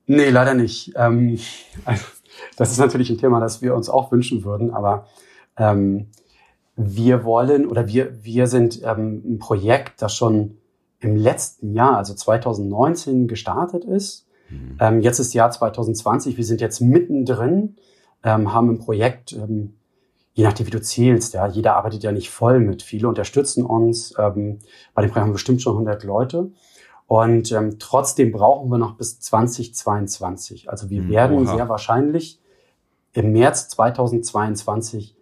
Nee, 0.06 0.30
leider 0.30 0.54
nicht. 0.54 0.94
Ähm, 0.96 1.40
das 2.58 2.72
ist 2.72 2.78
natürlich 2.78 3.10
ein 3.10 3.18
Thema, 3.18 3.40
das 3.40 3.62
wir 3.62 3.74
uns 3.74 3.90
auch 3.90 4.12
wünschen 4.12 4.44
würden, 4.44 4.74
aber 4.74 5.08
ähm, 5.58 6.08
wir 6.76 7.24
wollen 7.24 7.66
oder 7.66 7.88
wir, 7.88 8.24
wir 8.24 8.48
sind 8.48 8.82
ähm, 8.84 9.24
ein 9.26 9.40
Projekt, 9.40 10.02
das 10.02 10.16
schon 10.16 10.58
im 11.00 11.16
letzten 11.16 11.74
Jahr, 11.74 11.98
also 11.98 12.14
2019, 12.14 13.28
gestartet 13.28 13.86
ist 13.86 14.27
Mhm. 14.50 14.78
Ähm, 14.80 15.02
jetzt 15.02 15.20
ist 15.20 15.34
Jahr 15.34 15.52
2020, 15.52 16.38
wir 16.38 16.44
sind 16.44 16.62
jetzt 16.62 16.80
mittendrin, 16.80 17.76
ähm, 18.24 18.54
haben 18.54 18.70
ein 18.70 18.80
Projekt, 18.80 19.34
ähm, 19.34 19.76
je 20.34 20.44
nachdem, 20.44 20.68
wie 20.68 20.72
du 20.72 20.82
zählst, 20.82 21.34
ja, 21.34 21.48
jeder 21.48 21.76
arbeitet 21.76 22.04
ja 22.04 22.12
nicht 22.12 22.30
voll 22.30 22.60
mit. 22.60 22.84
Viele 22.84 23.08
unterstützen 23.08 23.66
uns. 23.66 24.14
Ähm, 24.18 24.60
bei 24.94 25.02
dem 25.02 25.10
Projekt 25.10 25.16
haben 25.16 25.30
wir 25.30 25.34
bestimmt 25.34 25.62
schon 25.62 25.74
100 25.74 26.04
Leute. 26.04 26.52
Und 27.08 27.52
ähm, 27.54 27.80
trotzdem 27.80 28.32
brauchen 28.32 28.70
wir 28.70 28.78
noch 28.78 28.98
bis 28.98 29.20
2022. 29.20 30.70
Also 30.70 30.90
wir 30.90 31.02
mhm, 31.04 31.10
werden 31.10 31.38
Oha. 31.40 31.56
sehr 31.56 31.70
wahrscheinlich 31.70 32.40
im 33.14 33.32
März 33.32 33.70
2022 33.70 35.16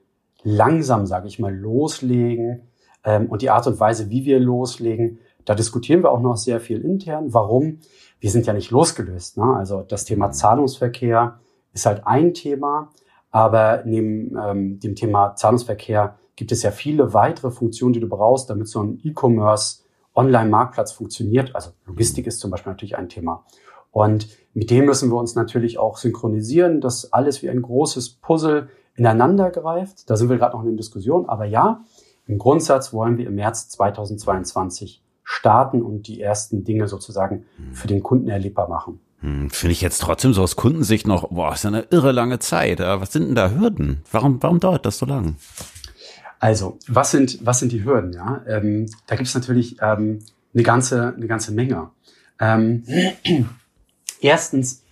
langsam, 0.43 1.05
sage 1.05 1.27
ich 1.27 1.39
mal, 1.39 1.55
loslegen. 1.55 2.63
Ähm, 3.03 3.27
und 3.27 3.41
die 3.41 3.51
Art 3.51 3.67
und 3.67 3.79
Weise, 3.79 4.09
wie 4.09 4.25
wir 4.25 4.39
loslegen, 4.39 5.19
da 5.45 5.55
diskutieren 5.55 6.03
wir 6.03 6.11
auch 6.11 6.21
noch 6.21 6.37
sehr 6.37 6.59
viel 6.59 6.81
intern. 6.81 7.33
Warum? 7.33 7.79
Wir 8.19 8.31
sind 8.31 8.45
ja 8.47 8.53
nicht 8.53 8.71
losgelöst. 8.71 9.37
Ne? 9.37 9.43
Also 9.43 9.81
das 9.81 10.05
Thema 10.05 10.31
Zahlungsverkehr 10.31 11.39
ist 11.73 11.85
halt 11.85 12.05
ein 12.07 12.33
Thema, 12.33 12.89
aber 13.31 13.83
neben 13.85 14.35
ähm, 14.37 14.79
dem 14.79 14.95
Thema 14.95 15.35
Zahlungsverkehr 15.35 16.17
gibt 16.35 16.51
es 16.51 16.63
ja 16.63 16.71
viele 16.71 17.13
weitere 17.13 17.51
Funktionen, 17.51 17.93
die 17.93 17.99
du 17.99 18.09
brauchst, 18.09 18.49
damit 18.49 18.67
so 18.67 18.81
ein 18.81 18.99
E-Commerce 19.03 19.83
Online-Marktplatz 20.15 20.91
funktioniert. 20.93 21.55
Also 21.55 21.71
Logistik 21.85 22.27
ist 22.27 22.39
zum 22.39 22.51
Beispiel 22.51 22.71
natürlich 22.71 22.97
ein 22.97 23.09
Thema. 23.09 23.45
Und 23.91 24.27
mit 24.53 24.71
dem 24.71 24.85
müssen 24.85 25.09
wir 25.09 25.17
uns 25.17 25.35
natürlich 25.35 25.77
auch 25.77 25.97
synchronisieren, 25.97 26.81
dass 26.81 27.13
alles 27.13 27.41
wie 27.43 27.49
ein 27.49 27.61
großes 27.61 28.15
Puzzle 28.15 28.69
ineinander 28.95 29.51
greift. 29.51 30.09
Da 30.09 30.15
sind 30.15 30.29
wir 30.29 30.37
gerade 30.37 30.55
noch 30.55 30.63
in 30.63 30.69
der 30.69 30.77
Diskussion. 30.77 31.27
Aber 31.29 31.45
ja, 31.45 31.83
im 32.25 32.37
Grundsatz 32.37 32.93
wollen 32.93 33.17
wir 33.17 33.27
im 33.27 33.35
März 33.35 33.69
2022 33.69 35.04
starten 35.25 35.81
und 35.81 36.07
die 36.07 36.21
ersten 36.21 36.63
Dinge 36.63 36.87
sozusagen 36.87 37.45
für 37.73 37.87
den 37.87 38.01
Kunden 38.01 38.29
erlebbar 38.29 38.69
machen. 38.69 38.99
Hm, 39.19 39.49
Finde 39.49 39.71
ich 39.71 39.81
jetzt 39.81 40.01
trotzdem 40.01 40.33
so 40.33 40.43
aus 40.43 40.55
Kundensicht 40.55 41.07
noch, 41.07 41.29
boah, 41.29 41.53
ist 41.53 41.63
ja 41.63 41.69
eine 41.69 41.87
irre 41.89 42.11
lange 42.11 42.39
Zeit. 42.39 42.79
Was 42.79 43.11
sind 43.11 43.27
denn 43.27 43.35
da 43.35 43.49
Hürden? 43.49 44.03
Warum, 44.11 44.41
warum 44.41 44.59
dauert 44.59 44.85
das 44.85 44.99
so 44.99 45.05
lang? 45.05 45.35
Also, 46.39 46.77
was 46.87 47.11
sind, 47.11 47.39
was 47.43 47.59
sind 47.59 47.71
die 47.71 47.83
Hürden? 47.83 48.13
Ja, 48.13 48.43
ähm, 48.47 48.85
da 49.07 49.15
gibt 49.15 49.27
es 49.27 49.33
natürlich 49.33 49.77
ähm, 49.81 50.19
eine 50.53 50.63
ganze, 50.63 51.13
eine 51.15 51.27
ganze 51.27 51.51
Menge. 51.51 51.89
Ähm, 52.39 52.83
erstens, 54.21 54.83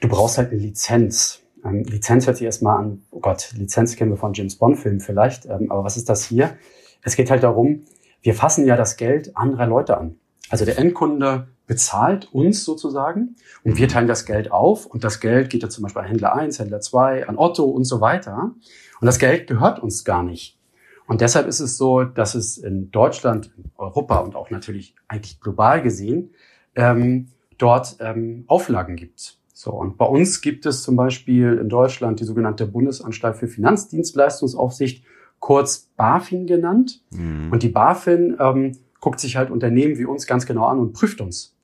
du 0.00 0.08
brauchst 0.08 0.38
halt 0.38 0.50
eine 0.50 0.60
Lizenz. 0.60 1.40
Ähm, 1.62 1.84
Lizenz 1.84 2.26
hört 2.26 2.38
sich 2.38 2.46
erstmal 2.46 2.78
an, 2.78 3.02
oh 3.10 3.20
Gott, 3.20 3.52
Lizenz 3.54 3.96
kennen 3.96 4.12
wir 4.12 4.16
von 4.16 4.32
James 4.32 4.56
Bond-Filmen 4.56 5.00
vielleicht, 5.00 5.44
ähm, 5.44 5.70
aber 5.70 5.84
was 5.84 5.98
ist 5.98 6.08
das 6.08 6.24
hier? 6.24 6.56
Es 7.02 7.16
geht 7.16 7.30
halt 7.30 7.42
darum, 7.42 7.84
wir 8.22 8.34
fassen 8.34 8.66
ja 8.66 8.76
das 8.76 8.96
Geld 8.96 9.36
anderer 9.36 9.66
Leute 9.66 9.98
an. 9.98 10.16
Also 10.50 10.64
der 10.64 10.78
Endkunde 10.78 11.48
bezahlt 11.66 12.28
uns 12.32 12.64
sozusagen 12.64 13.36
und 13.62 13.78
wir 13.78 13.86
teilen 13.86 14.08
das 14.08 14.26
Geld 14.26 14.50
auf 14.50 14.86
und 14.86 15.04
das 15.04 15.20
Geld 15.20 15.50
geht 15.50 15.62
ja 15.62 15.68
zum 15.68 15.82
Beispiel 15.82 16.02
an 16.02 16.08
Händler 16.08 16.34
1, 16.34 16.58
Händler 16.58 16.80
2, 16.80 17.28
an 17.28 17.38
Otto 17.38 17.64
und 17.64 17.84
so 17.84 18.00
weiter. 18.00 18.54
Und 19.00 19.06
das 19.06 19.18
Geld 19.18 19.46
gehört 19.46 19.78
uns 19.78 20.04
gar 20.04 20.22
nicht. 20.22 20.58
Und 21.06 21.20
deshalb 21.20 21.46
ist 21.46 21.60
es 21.60 21.76
so, 21.76 22.04
dass 22.04 22.34
es 22.34 22.58
in 22.58 22.90
Deutschland, 22.90 23.52
in 23.56 23.70
Europa 23.76 24.18
und 24.18 24.36
auch 24.36 24.50
natürlich 24.50 24.94
eigentlich 25.08 25.40
global 25.40 25.82
gesehen 25.82 26.34
ähm, 26.74 27.28
dort 27.58 27.96
ähm, 28.00 28.44
Auflagen 28.46 28.96
gibt. 28.96 29.38
So, 29.52 29.72
und 29.72 29.98
bei 29.98 30.06
uns 30.06 30.40
gibt 30.40 30.66
es 30.66 30.82
zum 30.82 30.96
Beispiel 30.96 31.58
in 31.60 31.68
Deutschland 31.68 32.18
die 32.18 32.24
sogenannte 32.24 32.66
Bundesanstalt 32.66 33.36
für 33.36 33.46
Finanzdienstleistungsaufsicht 33.46 35.04
kurz 35.40 35.90
BaFin 35.96 36.46
genannt. 36.46 37.02
Mhm. 37.10 37.50
Und 37.50 37.62
die 37.62 37.68
BaFin 37.68 38.36
ähm, 38.38 38.78
guckt 39.00 39.18
sich 39.18 39.36
halt 39.36 39.50
Unternehmen 39.50 39.98
wie 39.98 40.04
uns 40.04 40.26
ganz 40.26 40.46
genau 40.46 40.66
an 40.66 40.78
und 40.78 40.92
prüft 40.92 41.20
uns 41.20 41.56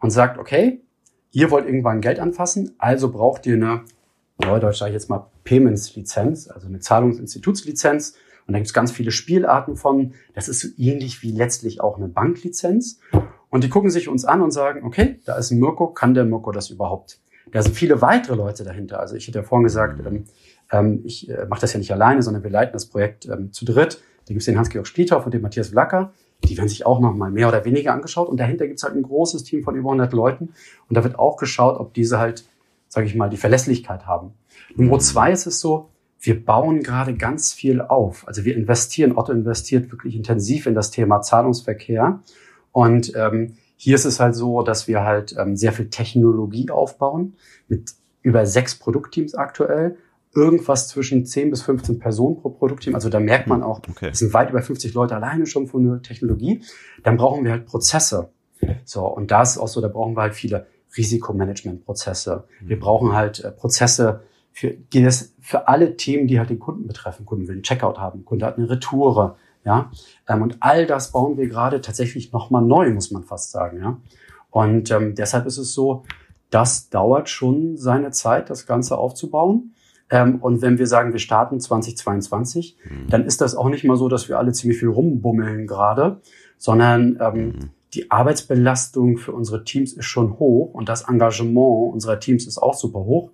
und 0.00 0.10
sagt, 0.10 0.38
okay, 0.38 0.80
ihr 1.32 1.50
wollt 1.50 1.66
irgendwann 1.66 2.00
Geld 2.00 2.20
anfassen, 2.20 2.74
also 2.78 3.10
braucht 3.10 3.44
ihr 3.46 3.56
eine, 3.56 3.82
Neudeutsch 4.38 4.78
sage 4.78 4.90
ich 4.90 4.94
jetzt 4.94 5.10
mal, 5.10 5.26
Payments-Lizenz, 5.44 6.48
also 6.48 6.66
eine 6.68 6.80
Zahlungsinstitutslizenz 6.80 8.16
Und 8.46 8.52
da 8.52 8.58
gibt 8.58 8.68
es 8.68 8.74
ganz 8.74 8.92
viele 8.92 9.10
Spielarten 9.10 9.76
von. 9.76 10.14
Das 10.34 10.48
ist 10.48 10.60
so 10.60 10.68
ähnlich 10.76 11.22
wie 11.22 11.32
letztlich 11.32 11.80
auch 11.80 11.96
eine 11.96 12.08
Banklizenz. 12.08 13.00
Und 13.50 13.64
die 13.64 13.68
gucken 13.68 13.90
sich 13.90 14.08
uns 14.08 14.24
an 14.24 14.42
und 14.42 14.50
sagen, 14.50 14.84
okay, 14.84 15.20
da 15.24 15.36
ist 15.36 15.50
ein 15.50 15.58
Mirko, 15.58 15.88
kann 15.88 16.14
der 16.14 16.24
Mirko 16.24 16.52
das 16.52 16.70
überhaupt? 16.70 17.20
Da 17.52 17.62
sind 17.62 17.74
viele 17.74 18.02
weitere 18.02 18.34
Leute 18.34 18.64
dahinter. 18.64 19.00
Also 19.00 19.14
ich 19.14 19.28
hatte 19.28 19.38
ja 19.38 19.44
vorhin 19.44 19.64
gesagt, 19.64 20.04
ähm, 20.04 20.24
ähm, 20.70 21.00
ich 21.04 21.28
äh, 21.28 21.46
mache 21.48 21.60
das 21.60 21.72
ja 21.72 21.78
nicht 21.78 21.92
alleine, 21.92 22.22
sondern 22.22 22.42
wir 22.42 22.50
leiten 22.50 22.72
das 22.72 22.86
Projekt 22.86 23.26
ähm, 23.26 23.52
zu 23.52 23.64
dritt. 23.64 24.02
Da 24.26 24.28
gibt 24.28 24.40
es 24.40 24.46
den 24.46 24.56
Hans-Georg 24.56 24.86
Spliethoff 24.86 25.24
und 25.24 25.34
den 25.34 25.42
Matthias 25.42 25.68
Vlacker. 25.68 26.12
Die 26.44 26.56
werden 26.56 26.68
sich 26.68 26.86
auch 26.86 27.00
noch 27.00 27.14
mal 27.14 27.30
mehr 27.30 27.48
oder 27.48 27.64
weniger 27.64 27.92
angeschaut. 27.92 28.28
Und 28.28 28.38
dahinter 28.38 28.66
gibt 28.66 28.78
es 28.78 28.84
halt 28.84 28.94
ein 28.94 29.02
großes 29.02 29.44
Team 29.44 29.62
von 29.62 29.76
über 29.76 29.90
100 29.90 30.12
Leuten. 30.12 30.50
Und 30.88 30.96
da 30.96 31.04
wird 31.04 31.18
auch 31.18 31.36
geschaut, 31.36 31.78
ob 31.78 31.94
diese 31.94 32.18
halt, 32.18 32.44
sage 32.88 33.06
ich 33.06 33.14
mal, 33.14 33.28
die 33.30 33.36
Verlässlichkeit 33.36 34.06
haben. 34.06 34.32
Nummer 34.76 34.98
zwei 34.98 35.32
ist 35.32 35.46
es 35.46 35.60
so, 35.60 35.90
wir 36.20 36.42
bauen 36.42 36.82
gerade 36.82 37.14
ganz 37.14 37.52
viel 37.52 37.82
auf. 37.82 38.26
Also 38.26 38.44
wir 38.44 38.56
investieren, 38.56 39.16
Otto 39.16 39.32
investiert 39.32 39.92
wirklich 39.92 40.16
intensiv 40.16 40.66
in 40.66 40.74
das 40.74 40.90
Thema 40.90 41.20
Zahlungsverkehr. 41.20 42.20
Und 42.72 43.12
ähm, 43.14 43.56
hier 43.76 43.94
ist 43.94 44.06
es 44.06 44.20
halt 44.20 44.34
so, 44.34 44.62
dass 44.62 44.88
wir 44.88 45.02
halt 45.02 45.34
ähm, 45.38 45.56
sehr 45.56 45.72
viel 45.72 45.90
Technologie 45.90 46.70
aufbauen 46.70 47.34
mit 47.68 47.92
über 48.22 48.46
sechs 48.46 48.74
Produktteams 48.78 49.34
aktuell. 49.34 49.98
Irgendwas 50.34 50.88
zwischen 50.88 51.26
10 51.26 51.50
bis 51.50 51.62
15 51.62 51.98
Personen 51.98 52.36
pro 52.40 52.50
Produktteam. 52.50 52.94
Also 52.94 53.08
da 53.08 53.20
merkt 53.20 53.46
man 53.46 53.62
auch, 53.62 53.80
okay. 53.88 54.10
es 54.12 54.18
sind 54.18 54.34
weit 54.34 54.50
über 54.50 54.62
50 54.62 54.94
Leute 54.94 55.14
alleine 55.14 55.46
schon 55.46 55.66
von 55.66 55.84
der 55.84 56.02
Technologie. 56.02 56.62
Dann 57.02 57.16
brauchen 57.16 57.44
wir 57.44 57.52
halt 57.52 57.66
Prozesse. 57.66 58.30
So, 58.84 59.06
und 59.06 59.30
da 59.30 59.42
ist 59.42 59.50
es 59.50 59.58
auch 59.58 59.68
so, 59.68 59.80
da 59.80 59.88
brauchen 59.88 60.16
wir 60.16 60.22
halt 60.22 60.34
viele 60.34 60.66
Risikomanagementprozesse. 60.96 62.44
Wir 62.60 62.78
brauchen 62.78 63.12
halt 63.12 63.44
äh, 63.44 63.50
Prozesse, 63.50 64.22
für, 64.52 64.70
geht 64.70 65.04
es 65.04 65.34
für 65.40 65.68
alle 65.68 65.96
Themen, 65.96 66.28
die 66.28 66.38
halt 66.38 66.50
den 66.50 66.60
Kunden 66.60 66.86
betreffen. 66.86 67.26
Kunden 67.26 67.48
will 67.48 67.54
einen 67.54 67.62
Checkout 67.62 67.98
haben, 67.98 68.24
Kunde 68.24 68.46
hat 68.46 68.56
eine 68.56 68.70
Retoure, 68.70 69.36
ja. 69.64 69.90
Ähm, 70.28 70.42
und 70.42 70.58
all 70.60 70.86
das 70.86 71.12
bauen 71.12 71.36
wir 71.36 71.48
gerade 71.48 71.80
tatsächlich 71.80 72.32
nochmal 72.32 72.62
neu, 72.62 72.90
muss 72.90 73.10
man 73.10 73.24
fast 73.24 73.50
sagen, 73.50 73.80
ja. 73.80 74.00
Und 74.50 74.90
ähm, 74.92 75.16
deshalb 75.16 75.46
ist 75.46 75.58
es 75.58 75.74
so, 75.74 76.04
das 76.50 76.88
dauert 76.88 77.28
schon 77.28 77.76
seine 77.76 78.12
Zeit, 78.12 78.48
das 78.48 78.66
Ganze 78.66 78.96
aufzubauen. 78.96 79.73
Ähm, 80.10 80.36
und 80.36 80.62
wenn 80.62 80.78
wir 80.78 80.86
sagen, 80.86 81.12
wir 81.12 81.20
starten 81.20 81.60
2022, 81.60 82.76
mhm. 82.84 83.08
dann 83.08 83.24
ist 83.24 83.40
das 83.40 83.54
auch 83.54 83.68
nicht 83.68 83.84
mal 83.84 83.96
so, 83.96 84.08
dass 84.08 84.28
wir 84.28 84.38
alle 84.38 84.52
ziemlich 84.52 84.78
viel 84.78 84.88
rumbummeln 84.88 85.66
gerade, 85.66 86.20
sondern 86.58 87.18
ähm, 87.20 87.46
mhm. 87.46 87.70
die 87.94 88.10
Arbeitsbelastung 88.10 89.16
für 89.16 89.32
unsere 89.32 89.64
Teams 89.64 89.92
ist 89.92 90.06
schon 90.06 90.38
hoch 90.38 90.74
und 90.74 90.88
das 90.88 91.08
Engagement 91.08 91.92
unserer 91.94 92.20
Teams 92.20 92.46
ist 92.46 92.58
auch 92.58 92.74
super 92.74 93.00
hoch. 93.00 93.30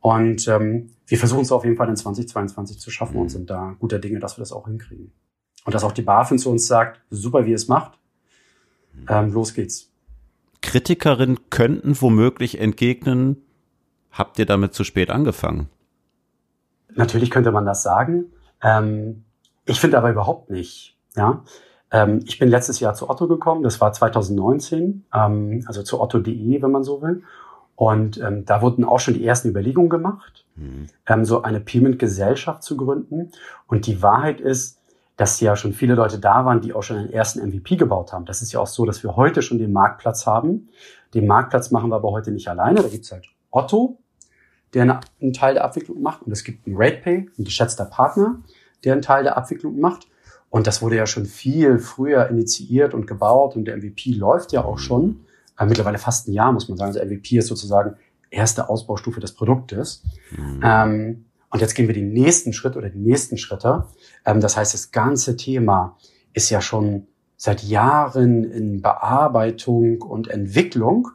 Und 0.00 0.46
ähm, 0.48 0.90
wir 1.06 1.18
versuchen 1.18 1.42
es 1.42 1.52
auf 1.52 1.64
jeden 1.64 1.76
Fall 1.76 1.88
in 1.88 1.96
2022 1.96 2.78
zu 2.78 2.90
schaffen 2.90 3.16
und 3.16 3.24
mhm. 3.24 3.30
sind 3.30 3.50
da 3.50 3.76
guter 3.78 3.98
Dinge, 3.98 4.20
dass 4.20 4.36
wir 4.36 4.42
das 4.42 4.52
auch 4.52 4.66
hinkriegen. 4.66 5.12
Und 5.64 5.74
dass 5.74 5.84
auch 5.84 5.92
die 5.92 6.02
BaFin 6.02 6.38
zu 6.38 6.50
uns 6.50 6.66
sagt, 6.66 7.00
super, 7.10 7.44
wie 7.44 7.50
ihr 7.50 7.56
es 7.56 7.68
macht, 7.68 7.98
mhm. 8.94 9.06
ähm, 9.08 9.32
los 9.32 9.54
geht's. 9.54 9.90
Kritikerinnen 10.62 11.38
könnten 11.50 12.00
womöglich 12.00 12.60
entgegnen, 12.60 13.36
habt 14.10 14.38
ihr 14.38 14.46
damit 14.46 14.74
zu 14.74 14.84
spät 14.84 15.10
angefangen? 15.10 15.68
Natürlich 16.98 17.30
könnte 17.30 17.52
man 17.52 17.64
das 17.64 17.82
sagen. 17.82 18.32
Ähm, 18.60 19.24
ich 19.64 19.80
finde 19.80 19.98
aber 19.98 20.10
überhaupt 20.10 20.50
nicht. 20.50 20.96
Ja, 21.14 21.42
ähm, 21.92 22.20
ich 22.26 22.38
bin 22.38 22.48
letztes 22.48 22.80
Jahr 22.80 22.94
zu 22.94 23.08
Otto 23.08 23.28
gekommen. 23.28 23.62
Das 23.62 23.80
war 23.80 23.92
2019, 23.92 25.04
ähm, 25.14 25.64
also 25.66 25.82
zu 25.82 26.00
Otto.de, 26.00 26.60
wenn 26.60 26.70
man 26.70 26.82
so 26.82 27.00
will. 27.00 27.22
Und 27.76 28.18
ähm, 28.20 28.44
da 28.44 28.60
wurden 28.62 28.84
auch 28.84 28.98
schon 28.98 29.14
die 29.14 29.24
ersten 29.24 29.48
Überlegungen 29.48 29.88
gemacht, 29.88 30.44
mhm. 30.56 30.88
ähm, 31.06 31.24
so 31.24 31.42
eine 31.42 31.60
Payment-Gesellschaft 31.60 32.64
zu 32.64 32.76
gründen. 32.76 33.30
Und 33.68 33.86
die 33.86 34.02
Wahrheit 34.02 34.40
ist, 34.40 34.80
dass 35.16 35.38
ja 35.40 35.54
schon 35.54 35.72
viele 35.72 35.94
Leute 35.94 36.18
da 36.18 36.44
waren, 36.44 36.60
die 36.60 36.72
auch 36.72 36.82
schon 36.82 36.96
einen 36.96 37.12
ersten 37.12 37.40
MVP 37.46 37.76
gebaut 37.76 38.12
haben. 38.12 38.24
Das 38.24 38.42
ist 38.42 38.52
ja 38.52 38.58
auch 38.58 38.66
so, 38.66 38.84
dass 38.84 39.04
wir 39.04 39.14
heute 39.14 39.42
schon 39.42 39.58
den 39.58 39.72
Marktplatz 39.72 40.26
haben. 40.26 40.68
Den 41.14 41.28
Marktplatz 41.28 41.70
machen 41.70 41.90
wir 41.90 41.96
aber 41.96 42.10
heute 42.10 42.32
nicht 42.32 42.48
alleine. 42.48 42.82
Da 42.82 42.88
gibt's 42.88 43.12
halt 43.12 43.26
Otto, 43.50 43.98
der 44.74 45.00
einen 45.20 45.32
Teil 45.32 45.54
der 45.54 45.64
Abwicklung 45.64 46.02
macht. 46.02 46.22
Und 46.22 46.32
es 46.32 46.44
gibt 46.44 46.66
einen 46.66 46.76
RatePay, 46.76 47.28
ein 47.38 47.44
geschätzter 47.44 47.84
Partner, 47.84 48.42
der 48.84 48.92
einen 48.92 49.02
Teil 49.02 49.24
der 49.24 49.36
Abwicklung 49.36 49.80
macht. 49.80 50.08
Und 50.50 50.66
das 50.66 50.82
wurde 50.82 50.96
ja 50.96 51.06
schon 51.06 51.26
viel 51.26 51.78
früher 51.78 52.28
initiiert 52.28 52.94
und 52.94 53.06
gebaut 53.06 53.56
und 53.56 53.66
der 53.66 53.76
MVP 53.76 54.12
läuft 54.12 54.52
ja 54.52 54.64
auch 54.64 54.78
schon 54.78 55.20
äh, 55.58 55.66
mittlerweile 55.66 55.98
fast 55.98 56.28
ein 56.28 56.32
Jahr, 56.32 56.52
muss 56.52 56.68
man 56.68 56.78
sagen. 56.78 56.96
Also 56.96 57.04
MVP 57.04 57.38
ist 57.38 57.48
sozusagen 57.48 57.96
erste 58.30 58.68
Ausbaustufe 58.68 59.20
des 59.20 59.32
Produktes. 59.32 60.04
Mhm. 60.36 60.60
Ähm, 60.62 61.24
und 61.50 61.60
jetzt 61.60 61.74
gehen 61.74 61.86
wir 61.86 61.94
den 61.94 62.12
nächsten 62.12 62.52
Schritt 62.52 62.76
oder 62.76 62.90
die 62.90 62.98
nächsten 62.98 63.38
Schritte. 63.38 63.86
Ähm, 64.24 64.40
das 64.40 64.56
heißt, 64.56 64.74
das 64.74 64.90
ganze 64.90 65.36
Thema 65.36 65.96
ist 66.32 66.50
ja 66.50 66.60
schon 66.60 67.06
seit 67.36 67.62
Jahren 67.62 68.44
in 68.44 68.82
Bearbeitung 68.82 70.02
und 70.02 70.28
Entwicklung. 70.28 71.08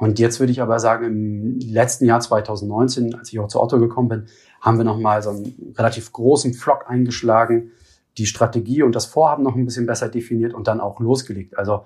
Und 0.00 0.18
jetzt 0.18 0.40
würde 0.40 0.50
ich 0.50 0.62
aber 0.62 0.80
sagen, 0.80 1.04
im 1.04 1.58
letzten 1.60 2.06
Jahr 2.06 2.20
2019, 2.20 3.14
als 3.14 3.30
ich 3.30 3.38
auch 3.38 3.48
zu 3.48 3.60
Otto 3.60 3.78
gekommen 3.78 4.08
bin, 4.08 4.26
haben 4.60 4.78
wir 4.78 4.84
nochmal 4.84 5.22
so 5.22 5.28
einen 5.28 5.74
relativ 5.76 6.10
großen 6.12 6.54
Flock 6.54 6.86
eingeschlagen, 6.88 7.72
die 8.16 8.24
Strategie 8.24 8.82
und 8.82 8.94
das 8.94 9.04
Vorhaben 9.04 9.42
noch 9.42 9.54
ein 9.54 9.66
bisschen 9.66 9.84
besser 9.84 10.08
definiert 10.08 10.54
und 10.54 10.68
dann 10.68 10.80
auch 10.80 11.00
losgelegt. 11.00 11.58
Also 11.58 11.84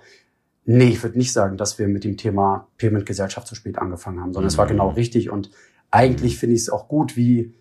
Nee, 0.67 0.89
ich 0.89 1.03
würde 1.03 1.19
nicht 1.19 1.33
sagen, 1.33 1.59
dass 1.59 1.79
wir 1.79 1.89
mit 1.89 2.05
dem 2.05 2.17
Thema 2.17 2.69
Payment-Gesellschaft 2.79 3.47
zu 3.47 3.55
spät 3.55 3.79
angefangen 3.79 4.21
haben, 4.21 4.33
sondern 4.33 4.45
mhm. 4.45 4.49
es 4.49 4.57
war 4.57 4.67
genau 4.67 4.91
mhm. 4.91 4.95
richtig. 4.95 5.29
Und 5.29 5.51
eigentlich 5.91 6.39
finde 6.39 6.57
ich 6.57 6.63
es 6.63 6.71
auch 6.71 6.89
gut, 6.89 7.19
wie, 7.19 7.53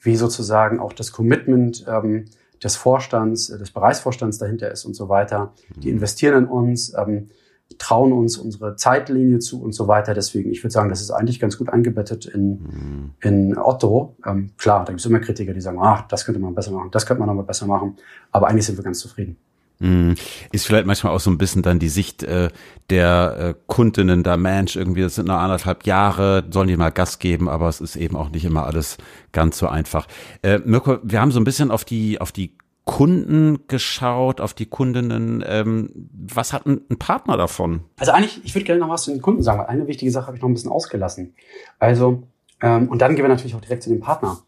wie 0.00 0.14
sozusagen 0.14 0.78
auch 0.78 0.92
das 0.92 1.10
Commitment 1.10 1.84
ähm, 1.88 2.26
des 2.62 2.76
Vorstands, 2.76 3.50
äh, 3.50 3.58
des 3.58 3.72
Bereichsvorstands 3.72 4.38
dahinter 4.38 4.70
ist 4.70 4.84
und 4.84 4.94
so 4.94 5.08
weiter. 5.08 5.52
Die 5.74 5.88
mhm. 5.88 5.94
investieren 5.94 6.44
in 6.44 6.48
uns, 6.48 6.94
ähm, 6.96 7.30
trauen 7.78 8.12
uns 8.12 8.36
unsere 8.38 8.76
Zeitlinie 8.76 9.38
zu 9.38 9.62
und 9.62 9.72
so 9.72 9.88
weiter. 9.88 10.14
Deswegen, 10.14 10.50
ich 10.50 10.62
würde 10.62 10.72
sagen, 10.72 10.88
das 10.88 11.00
ist 11.00 11.10
eigentlich 11.10 11.40
ganz 11.40 11.58
gut 11.58 11.68
eingebettet 11.68 12.26
in, 12.26 12.50
mhm. 12.50 13.10
in 13.20 13.58
Otto. 13.58 14.16
Ähm, 14.26 14.50
klar, 14.56 14.84
da 14.84 14.92
gibt 14.92 15.00
es 15.00 15.06
immer 15.06 15.20
Kritiker, 15.20 15.52
die 15.52 15.60
sagen, 15.60 15.78
ach, 15.80 16.06
das 16.08 16.24
könnte 16.24 16.40
man 16.40 16.54
besser 16.54 16.72
machen, 16.72 16.90
das 16.90 17.06
könnte 17.06 17.20
man 17.20 17.28
noch 17.28 17.34
mal 17.34 17.42
besser 17.42 17.66
machen. 17.66 17.96
Aber 18.32 18.48
eigentlich 18.48 18.66
sind 18.66 18.78
wir 18.78 18.84
ganz 18.84 18.98
zufrieden. 18.98 19.36
Mhm. 19.80 20.14
Ist 20.52 20.66
vielleicht 20.66 20.86
manchmal 20.86 21.14
auch 21.14 21.20
so 21.20 21.30
ein 21.30 21.38
bisschen 21.38 21.62
dann 21.62 21.78
die 21.78 21.88
Sicht 21.88 22.22
äh, 22.22 22.50
der 22.90 23.36
äh, 23.38 23.54
Kundinnen, 23.66 24.22
der 24.22 24.36
Mensch, 24.36 24.76
irgendwie, 24.76 25.02
das 25.02 25.16
sind 25.16 25.26
noch 25.26 25.36
anderthalb 25.36 25.84
Jahre, 25.84 26.44
sollen 26.50 26.68
die 26.68 26.76
mal 26.76 26.90
Gas 26.90 27.18
geben, 27.18 27.48
aber 27.48 27.68
es 27.68 27.80
ist 27.80 27.96
eben 27.96 28.16
auch 28.16 28.30
nicht 28.30 28.44
immer 28.44 28.64
alles 28.66 28.98
ganz 29.32 29.58
so 29.58 29.66
einfach. 29.66 30.06
Äh, 30.42 30.60
Mirko, 30.64 30.98
wir 31.02 31.20
haben 31.20 31.32
so 31.32 31.40
ein 31.40 31.44
bisschen 31.44 31.70
auf 31.70 31.84
die, 31.84 32.20
auf 32.20 32.30
die 32.30 32.56
Kunden 32.84 33.66
geschaut, 33.66 34.40
auf 34.40 34.52
die 34.52 34.66
Kundinnen. 34.66 35.42
Ähm, 35.46 36.08
was 36.12 36.52
hat 36.52 36.66
ein, 36.66 36.82
ein, 36.90 36.98
Partner 36.98 37.36
davon? 37.36 37.80
Also 37.98 38.12
eigentlich, 38.12 38.44
ich 38.44 38.54
würde 38.54 38.66
gerne 38.66 38.80
noch 38.80 38.90
was 38.90 39.04
zu 39.04 39.10
den 39.10 39.22
Kunden 39.22 39.42
sagen, 39.42 39.60
weil 39.60 39.66
eine 39.66 39.86
wichtige 39.86 40.10
Sache 40.10 40.26
habe 40.26 40.36
ich 40.36 40.42
noch 40.42 40.48
ein 40.48 40.54
bisschen 40.54 40.70
ausgelassen. 40.70 41.34
Also, 41.78 42.24
ähm, 42.60 42.88
und 42.88 43.00
dann 43.00 43.14
gehen 43.14 43.24
wir 43.24 43.28
natürlich 43.28 43.54
auch 43.54 43.60
direkt 43.60 43.82
zu 43.82 43.90
dem 43.90 44.00
Partner. 44.00 44.38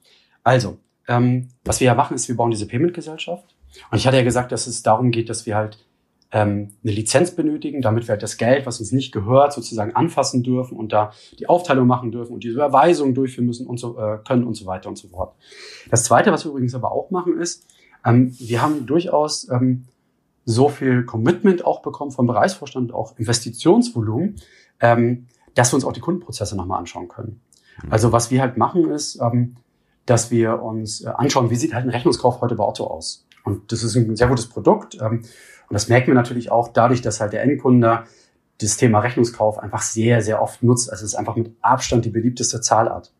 Also, 0.45 0.76
ähm, 1.09 1.49
was 1.64 1.81
wir 1.81 1.87
ja 1.87 1.95
machen, 1.95 2.14
ist, 2.14 2.28
wir 2.28 2.37
bauen 2.37 2.50
diese 2.50 2.66
Payment-Gesellschaft 2.66 3.55
und 3.90 3.99
ich 3.99 4.07
hatte 4.07 4.19
ja 4.19 4.25
gesagt, 4.25 4.52
dass 4.52 4.66
es 4.66 4.83
darum 4.83 5.11
geht, 5.11 5.31
dass 5.31 5.47
wir 5.47 5.57
halt 5.57 5.78
ähm, 6.33 6.73
eine 6.83 6.93
Lizenz 6.93 7.31
benötigen, 7.31 7.81
damit 7.83 8.07
wir 8.07 8.12
halt 8.12 8.23
das 8.23 8.37
Geld, 8.37 8.66
was 8.66 8.81
uns 8.81 8.93
nicht 8.93 9.12
gehört, 9.12 9.52
sozusagen 9.52 9.95
anfassen 9.95 10.43
dürfen 10.43 10.76
und 10.76 10.93
da 10.93 11.12
die 11.38 11.49
Aufteilung 11.49 11.87
machen 11.87 12.12
dürfen 12.12 12.35
und 12.35 12.45
diese 12.45 12.55
Überweisung 12.55 13.14
durchführen 13.14 13.47
müssen 13.47 13.66
und 13.66 13.78
so 13.78 13.99
äh, 13.99 14.19
können 14.26 14.45
und 14.45 14.55
so 14.55 14.66
weiter 14.66 14.88
und 14.88 14.99
so 14.99 15.09
fort. 15.09 15.35
Das 15.90 16.05
Zweite, 16.05 16.33
was 16.33 16.45
wir 16.45 16.50
übrigens 16.50 16.75
aber 16.75 16.93
auch 16.93 17.11
machen, 17.11 17.40
ist, 17.40 17.66
ähm, 18.07 18.35
wir 18.39 18.63
haben 18.63 18.87
durchaus 18.87 19.49
ähm, 19.51 19.85
so 20.45 20.69
viel 20.69 21.05
Commitment 21.05 21.65
auch 21.65 21.83
bekommen 21.83 22.13
vom 22.13 22.27
Bereichsvorstand, 22.27 22.95
auch 22.95 23.19
Investitionsvolumen, 23.19 24.37
ähm, 24.81 25.27
dass 25.55 25.73
wir 25.73 25.75
uns 25.75 25.85
auch 25.85 25.93
die 25.93 26.01
Kundenprozesse 26.01 26.57
nochmal 26.57 26.79
anschauen 26.79 27.09
können. 27.09 27.41
Mhm. 27.83 27.93
Also 27.93 28.13
was 28.13 28.31
wir 28.31 28.41
halt 28.41 28.57
machen 28.57 28.91
ist, 28.91 29.21
ähm, 29.21 29.57
dass 30.07 30.31
wir 30.31 30.63
uns 30.63 31.03
äh, 31.03 31.09
anschauen, 31.09 31.51
wie 31.51 31.57
sieht 31.57 31.75
halt 31.75 31.85
ein 31.85 31.91
Rechnungskauf 31.91 32.41
heute 32.41 32.55
bei 32.55 32.65
Otto 32.65 32.87
aus. 32.87 33.27
Und 33.45 33.73
das 33.73 33.83
ist 33.83 33.97
ein 33.97 34.17
sehr 34.17 34.29
gutes 34.29 34.49
Produkt. 34.49 34.97
Ähm, 35.01 35.23
und 35.69 35.75
das 35.75 35.89
merken 35.89 36.09
wir 36.09 36.15
natürlich 36.15 36.51
auch 36.51 36.69
dadurch, 36.69 37.03
dass 37.03 37.21
halt 37.21 37.33
der 37.33 37.43
Endkunde 37.43 38.05
das 38.61 38.77
Thema 38.77 39.01
Rechnungskauf 39.01 39.59
einfach 39.59 39.83
sehr, 39.83 40.23
sehr 40.23 40.41
oft 40.41 40.63
nutzt. 40.63 40.91
Also 40.91 41.05
es 41.05 41.13
ist 41.13 41.19
einfach 41.19 41.37
mit 41.37 41.55
Abstand 41.61 42.05
die 42.05 42.11
beliebteste 42.11 42.61
Zahlart. 42.61 43.13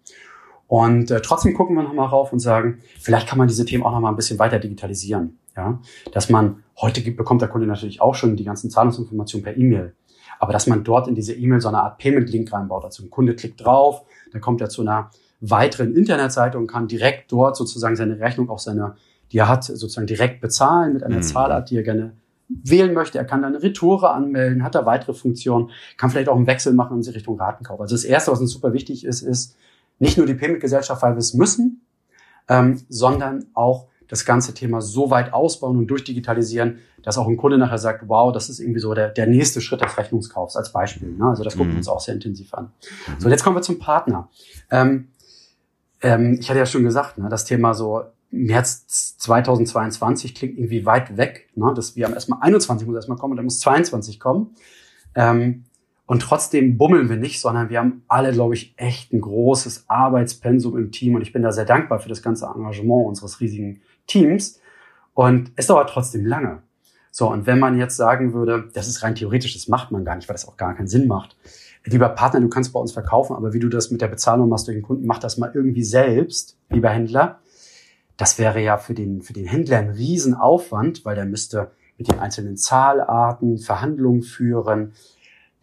Und 0.68 1.11
äh, 1.11 1.20
trotzdem 1.20 1.54
gucken 1.54 1.76
wir 1.76 1.82
nochmal 1.82 2.08
rauf 2.08 2.32
und 2.32 2.40
sagen, 2.40 2.80
vielleicht 2.99 3.28
kann 3.28 3.38
man 3.38 3.49
diese 3.49 3.64
Themen 3.64 3.85
auch 3.85 3.92
nochmal 3.92 4.12
ein 4.12 4.16
bisschen 4.16 4.38
weiter 4.38 4.58
digitalisieren. 4.58 5.38
Ja, 5.56 5.80
dass 6.12 6.28
man 6.28 6.64
heute 6.78 7.00
gibt, 7.00 7.16
bekommt 7.16 7.40
der 7.40 7.49
Kunde 7.49 7.66
natürlich 7.66 8.02
auch 8.02 8.14
schon 8.14 8.37
die 8.37 8.44
ganzen 8.44 8.68
Zahlungsinformationen 8.68 9.42
per 9.42 9.56
E-Mail. 9.56 9.94
Aber 10.38 10.52
dass 10.52 10.66
man 10.66 10.85
dort 10.85 11.08
in 11.08 11.14
diese 11.14 11.32
E-Mail 11.32 11.62
so 11.62 11.68
eine 11.68 11.82
Art 11.82 11.96
Payment-Link 11.96 12.52
reinbaut. 12.52 12.85
Also 12.85 13.02
ein 13.02 13.08
Kunde 13.08 13.35
klickt 13.35 13.64
drauf, 13.64 14.02
dann 14.32 14.42
kommt 14.42 14.61
er 14.61 14.68
zu 14.68 14.82
einer 14.82 15.11
weiteren 15.40 15.94
Internetseite 15.94 16.58
und 16.58 16.66
kann 16.66 16.88
direkt 16.88 17.32
dort 17.32 17.56
sozusagen 17.56 17.96
seine 17.96 18.20
Rechnung 18.20 18.50
auf 18.50 18.61
seine 18.61 18.96
die 19.32 19.38
er 19.38 19.49
hat, 19.49 19.64
sozusagen 19.64 20.06
direkt 20.06 20.40
bezahlen 20.40 20.92
mit 20.92 21.02
einer 21.02 21.16
mhm. 21.16 21.23
Zahlart, 21.23 21.70
die 21.70 21.76
er 21.76 21.82
gerne 21.82 22.12
wählen 22.49 22.94
möchte. 22.94 23.18
Er 23.18 23.25
kann 23.25 23.42
dann 23.42 23.54
eine 23.54 23.62
Retoure 23.62 24.11
anmelden, 24.11 24.62
hat 24.62 24.75
da 24.75 24.87
weitere 24.87 25.14
Funktionen, 25.14 25.70
kann 25.96 26.11
vielleicht 26.11 26.28
auch 26.28 26.37
einen 26.37 26.46
Wechsel 26.46 26.73
machen 26.75 27.02
in 27.02 27.12
Richtung 27.12 27.38
Ratenkauf. 27.38 27.80
Also 27.80 27.94
das 27.94 28.04
Erste, 28.04 28.30
was 28.30 28.40
uns 28.40 28.52
super 28.52 28.73
wichtig 28.73 29.04
ist, 29.04 29.23
ist 29.23 29.56
nicht 29.99 30.19
nur 30.19 30.26
die 30.26 30.35
Payment-Gesellschaft, 30.35 31.03
weil 31.03 31.15
wir 31.15 31.19
es 31.19 31.35
müssen, 31.35 31.83
ähm, 32.49 32.81
sondern 32.88 33.47
auch, 33.55 33.88
das 34.09 34.25
ganze 34.25 34.55
Thema 34.55 34.81
so 34.81 35.11
weit 35.11 35.33
ausbauen 35.33 35.76
und 35.76 35.88
durchdigitalisieren, 35.88 36.79
dass 37.03 37.19
auch 37.19 37.26
ein 37.26 37.37
Kunde 37.37 37.59
nachher 37.59 37.79
sagt, 37.79 38.09
wow, 38.09 38.33
das 38.33 38.49
ist 38.49 38.61
irgendwie 38.61 38.81
so 38.81 38.95
der, 38.95 39.09
der 39.09 39.26
nächste 39.26 39.61
Schritt 39.61 39.81
des 39.81 39.97
Rechnungskaufs 39.99 40.57
als 40.57 40.73
Beispiel. 40.73 41.12
Ne? 41.12 41.26
Also 41.26 41.43
das 41.43 41.55
gucken 41.55 41.69
wir 41.69 41.73
mhm. 41.73 41.79
uns 41.79 41.88
auch 41.88 42.00
sehr 42.00 42.15
intensiv 42.15 42.55
an. 42.55 42.73
Mhm. 43.09 43.21
So, 43.21 43.29
jetzt 43.29 43.43
kommen 43.43 43.57
wir 43.57 43.62
zum 43.62 43.79
Partner. 43.79 44.29
Ähm, 44.71 45.09
ähm, 46.03 46.38
ich 46.41 46.49
hatte 46.49 46.59
ja 46.59 46.67
schon 46.67 46.85
gesagt, 46.85 47.19
ne, 47.19 47.29
das 47.29 47.45
Thema 47.45 47.75
so 47.75 48.03
März 48.31 49.17
2022 49.19 50.35
klingt 50.35 50.59
irgendwie 50.59 50.85
weit 50.85 51.17
weg. 51.17 51.49
Ne? 51.55 51.73
dass 51.75 51.97
wir 51.97 52.07
haben 52.07 52.15
erstmal 52.15 52.41
21 52.43 52.87
muss 52.87 52.97
erstmal 52.97 53.19
kommen 53.19 53.33
und 53.33 53.37
dann 53.38 53.47
muss 53.47 53.61
22 53.61 54.21
kommen. 54.21 54.55
Ähm, 55.15 55.65
und 56.06 56.22
trotzdem 56.22 56.78
bummeln 56.78 57.08
wir 57.08 57.16
nicht, 57.16 57.40
sondern 57.40 57.68
wir 57.68 57.80
haben 57.80 58.04
alle, 58.06 58.32
glaube 58.32 58.54
ich, 58.54 58.75
echt 58.76 59.12
ein 59.12 59.20
großes 59.20 59.86
Arbeitspensum 59.88 60.78
im 60.78 60.92
Team. 60.92 61.16
Und 61.16 61.22
ich 61.22 61.32
bin 61.32 61.42
da 61.42 61.50
sehr 61.50 61.64
dankbar 61.64 61.98
für 61.98 62.08
das 62.08 62.22
ganze 62.22 62.46
Engagement 62.46 63.08
unseres 63.08 63.40
riesigen 63.40 63.80
Teams. 64.06 64.60
Und 65.14 65.50
es 65.56 65.66
dauert 65.66 65.90
trotzdem 65.90 66.25
lange. 66.25 66.62
So, 67.10 67.30
und 67.30 67.46
wenn 67.46 67.58
man 67.58 67.76
jetzt 67.76 67.96
sagen 67.96 68.34
würde, 68.34 68.68
das 68.72 68.86
ist 68.86 69.02
rein 69.02 69.14
theoretisch, 69.16 69.54
das 69.54 69.68
macht 69.68 69.90
man 69.90 70.04
gar 70.04 70.14
nicht, 70.14 70.28
weil 70.28 70.34
das 70.34 70.46
auch 70.46 70.56
gar 70.56 70.75
keinen 70.75 70.86
Sinn 70.86 71.08
macht. 71.08 71.36
Lieber 71.84 72.08
Partner, 72.10 72.40
du 72.40 72.48
kannst 72.48 72.72
bei 72.72 72.80
uns 72.80 72.92
verkaufen, 72.92 73.34
aber 73.34 73.52
wie 73.52 73.60
du 73.60 73.68
das 73.68 73.90
mit 73.90 74.00
der 74.00 74.08
Bezahlung 74.08 74.48
machst 74.48 74.66
durch 74.66 74.76
den 74.76 74.82
Kunden, 74.82 75.06
mach 75.06 75.18
das 75.18 75.38
mal 75.38 75.50
irgendwie 75.54 75.84
selbst, 75.84 76.58
lieber 76.68 76.90
Händler. 76.90 77.40
Das 78.16 78.38
wäre 78.38 78.60
ja 78.60 78.76
für 78.76 78.94
den, 78.94 79.22
für 79.22 79.32
den 79.32 79.46
Händler 79.46 79.78
ein 79.78 79.90
Riesenaufwand, 79.90 81.04
weil 81.04 81.14
der 81.14 81.26
müsste 81.26 81.70
mit 81.96 82.08
den 82.08 82.18
einzelnen 82.18 82.56
Zahlarten 82.56 83.58
Verhandlungen 83.58 84.22
führen, 84.22 84.92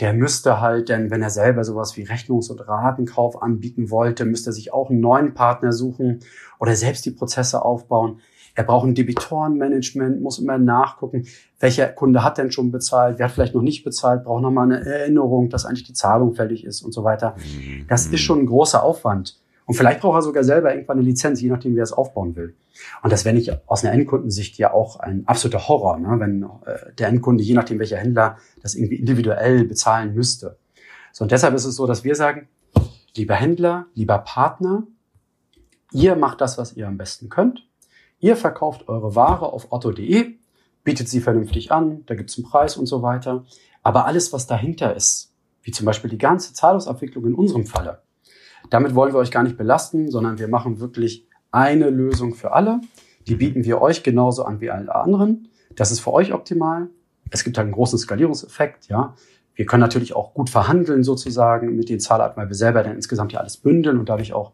der 0.03 0.12
müsste 0.12 0.60
halt, 0.60 0.89
denn 0.89 1.12
wenn 1.12 1.22
er 1.22 1.29
selber 1.29 1.63
sowas 1.63 1.95
wie 1.95 2.03
Rechnungs- 2.03 2.51
und 2.51 2.60
Ratenkauf 2.67 3.41
anbieten 3.41 3.89
wollte, 3.89 4.25
müsste 4.25 4.50
er 4.50 4.53
sich 4.53 4.74
auch 4.74 4.89
einen 4.89 5.00
neuen 5.00 5.33
Partner 5.33 5.72
suchen 5.72 6.19
oder 6.60 6.75
selbst 6.75 7.05
die 7.05 7.12
Prozesse 7.12 7.63
aufbauen. 7.63 8.19
Er 8.53 8.65
braucht 8.65 8.86
ein 8.86 8.95
Debitorenmanagement, 8.95 10.22
muss 10.22 10.39
immer 10.39 10.57
nachgucken, 10.57 11.25
welcher 11.57 11.88
Kunde 11.88 12.22
hat 12.22 12.38
denn 12.38 12.51
schon 12.51 12.69
bezahlt, 12.69 13.17
wer 13.17 13.27
hat 13.27 13.33
vielleicht 13.33 13.55
noch 13.55 13.62
nicht 13.62 13.86
bezahlt, 13.86 14.25
braucht 14.25 14.41
nochmal 14.41 14.65
eine 14.65 14.86
Erinnerung, 14.86 15.50
dass 15.50 15.65
eigentlich 15.65 15.86
die 15.86 15.93
Zahlung 15.93 16.33
fällig 16.33 16.65
ist 16.65 16.81
und 16.81 16.91
so 16.91 17.05
weiter. 17.05 17.38
Das 17.88 18.05
ist 18.05 18.19
schon 18.19 18.39
ein 18.39 18.45
großer 18.45 18.83
Aufwand. 18.83 19.39
Und 19.65 19.75
vielleicht 19.75 20.01
braucht 20.01 20.17
er 20.17 20.22
sogar 20.22 20.43
selber 20.43 20.74
irgendwann 20.74 20.98
eine 20.98 21.05
Lizenz, 21.08 21.41
je 21.41 21.50
nachdem, 21.50 21.75
wie 21.75 21.79
er 21.79 21.84
es 21.84 21.93
aufbauen 21.93 22.36
will. 22.36 22.55
Und 23.01 23.13
das 23.13 23.24
wäre 23.24 23.36
nicht 23.36 23.67
aus 23.67 23.84
einer 23.84 23.93
Endkundensicht 23.93 24.58
ja 24.58 24.74
auch 24.74 25.00
ein 25.00 25.27
absoluter 25.27 25.67
Horror, 25.67 26.00
ne? 26.00 26.20
wenn 26.20 26.43
äh, 26.65 26.93
der 26.98 27.08
Endkunde, 27.08 27.43
je 27.43 27.53
nachdem 27.53 27.79
welcher 27.79 27.98
Händler, 27.98 28.38
das 28.62 28.75
irgendwie 28.75 28.96
individuell 28.96 29.65
bezahlen 29.65 30.13
müsste. 30.13 30.58
So, 31.12 31.24
und 31.24 31.32
deshalb 31.32 31.53
ist 31.53 31.65
es 31.65 31.75
so, 31.75 31.86
dass 31.86 32.03
wir 32.03 32.15
sagen, 32.15 32.48
lieber 33.15 33.36
Händler, 33.36 33.86
lieber 33.93 34.17
Partner, 34.17 34.88
ihr 35.91 36.15
macht 36.15 36.41
das, 36.41 36.58
was 36.58 36.75
ihr 36.75 36.88
am 36.88 36.98
besten 36.98 37.29
könnt. 37.29 37.67
Ihr 38.20 38.36
verkauft 38.36 38.88
eure 38.88 39.15
Ware 39.15 39.53
auf 39.53 39.72
otto.de, 39.72 40.36
bietet 40.84 41.10
sie 41.10 41.22
vernünftig 41.22 41.72
an, 41.72 42.05
da 42.05 42.15
gibt's 42.15 42.38
einen 42.38 42.46
Preis 42.46 42.77
und 42.77 42.86
so 42.86 43.01
weiter. 43.01 43.46
Aber 43.84 44.05
alles, 44.05 44.34
was 44.34 44.48
dahinter 44.48 44.96
ist, 44.96 45.34
wie 45.62 45.72
zum 45.72 45.86
Beispiel 45.86 46.10
die 46.10 46.17
ganze 46.17 46.53
Zahlungsabwicklung 46.53 47.25
in 47.25 47.36
unserem 47.36 47.65
Falle, 47.65 48.01
damit 48.70 48.96
wollen 48.96 49.13
wir 49.13 49.20
euch 49.20 49.32
gar 49.32 49.43
nicht 49.43 49.58
belasten, 49.58 50.10
sondern 50.10 50.39
wir 50.39 50.48
machen 50.48 50.79
wirklich 50.79 51.27
eine 51.51 51.89
Lösung 51.89 52.34
für 52.34 52.53
alle. 52.53 52.82
Die 53.27 53.36
bieten 53.36 53.63
wir 53.63 53.82
euch 53.82 54.03
genauso 54.03 54.43
an 54.43 54.60
wie 54.62 54.70
alle 54.70 54.93
anderen. 54.93 55.50
Das 55.75 55.91
ist 55.91 56.00
für 56.00 56.13
euch 56.13 56.34
optimal. 56.34 56.89
Es 57.29 57.43
gibt 57.43 57.58
halt 57.58 57.65
einen 57.65 57.74
großen 57.74 57.98
Skalierungseffekt, 57.98 58.88
ja. 58.89 59.15
Wir 59.55 59.65
können 59.67 59.82
natürlich 59.82 60.15
auch 60.15 60.34
gut 60.34 60.50
verhandeln 60.50 61.03
sozusagen 61.03 61.75
mit 61.75 61.89
den 61.89 62.00
Zahlarten, 62.00 62.41
weil 62.41 62.50
wir 62.50 62.55
selber 62.55 62.82
dann 62.82 62.96
insgesamt 62.96 63.34
ja 63.34 63.39
alles 63.39 63.58
bündeln 63.58 64.00
und 64.00 64.10
dadurch 64.10 64.34
auch 64.34 64.51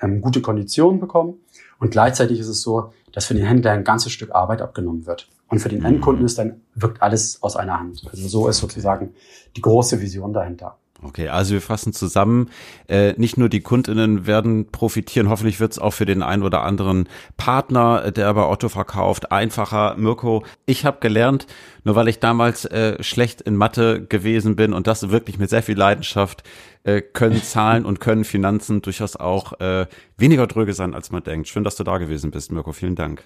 ähm, 0.00 0.22
gute 0.22 0.40
Konditionen 0.40 1.00
bekommen. 1.00 1.34
Und 1.78 1.90
gleichzeitig 1.90 2.40
ist 2.40 2.48
es 2.48 2.62
so, 2.62 2.92
dass 3.12 3.26
für 3.26 3.34
den 3.34 3.44
Händler 3.44 3.72
ein 3.72 3.84
ganzes 3.84 4.12
Stück 4.12 4.34
Arbeit 4.34 4.62
abgenommen 4.62 5.06
wird. 5.06 5.28
Und 5.48 5.60
für 5.60 5.68
den 5.68 5.84
Endkunden 5.84 6.24
ist 6.24 6.38
dann 6.38 6.60
wirkt 6.74 7.02
alles 7.02 7.42
aus 7.42 7.56
einer 7.56 7.78
Hand. 7.78 8.02
Also 8.10 8.28
so 8.28 8.48
ist 8.48 8.58
sozusagen 8.58 9.14
die 9.56 9.60
große 9.60 10.00
Vision 10.00 10.32
dahinter. 10.32 10.78
Okay, 11.00 11.28
also 11.28 11.52
wir 11.52 11.60
fassen 11.60 11.92
zusammen, 11.92 12.50
äh, 12.88 13.12
nicht 13.16 13.36
nur 13.36 13.48
die 13.48 13.60
Kundinnen 13.60 14.26
werden 14.26 14.66
profitieren, 14.72 15.28
hoffentlich 15.28 15.60
wird 15.60 15.70
es 15.70 15.78
auch 15.78 15.92
für 15.92 16.06
den 16.06 16.24
einen 16.24 16.42
oder 16.42 16.64
anderen 16.64 17.08
Partner, 17.36 18.06
äh, 18.06 18.12
der 18.12 18.34
bei 18.34 18.44
Otto 18.44 18.68
verkauft, 18.68 19.30
einfacher. 19.30 19.94
Mirko, 19.96 20.44
ich 20.66 20.84
habe 20.84 20.98
gelernt, 20.98 21.46
nur 21.84 21.94
weil 21.94 22.08
ich 22.08 22.18
damals 22.18 22.64
äh, 22.64 23.00
schlecht 23.00 23.40
in 23.40 23.54
Mathe 23.54 24.04
gewesen 24.06 24.56
bin 24.56 24.72
und 24.72 24.88
das 24.88 25.08
wirklich 25.10 25.38
mit 25.38 25.50
sehr 25.50 25.62
viel 25.62 25.78
Leidenschaft, 25.78 26.42
äh, 26.82 27.00
können 27.00 27.42
Zahlen 27.42 27.84
und 27.84 28.00
können 28.00 28.24
Finanzen 28.24 28.82
durchaus 28.82 29.14
auch 29.14 29.60
äh, 29.60 29.86
weniger 30.16 30.48
dröge 30.48 30.72
sein, 30.72 30.94
als 30.94 31.12
man 31.12 31.22
denkt. 31.22 31.46
Schön, 31.46 31.62
dass 31.62 31.76
du 31.76 31.84
da 31.84 31.98
gewesen 31.98 32.32
bist, 32.32 32.50
Mirko. 32.50 32.72
Vielen 32.72 32.96
Dank. 32.96 33.22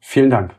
Vielen 0.00 0.30
Dank. 0.30 0.56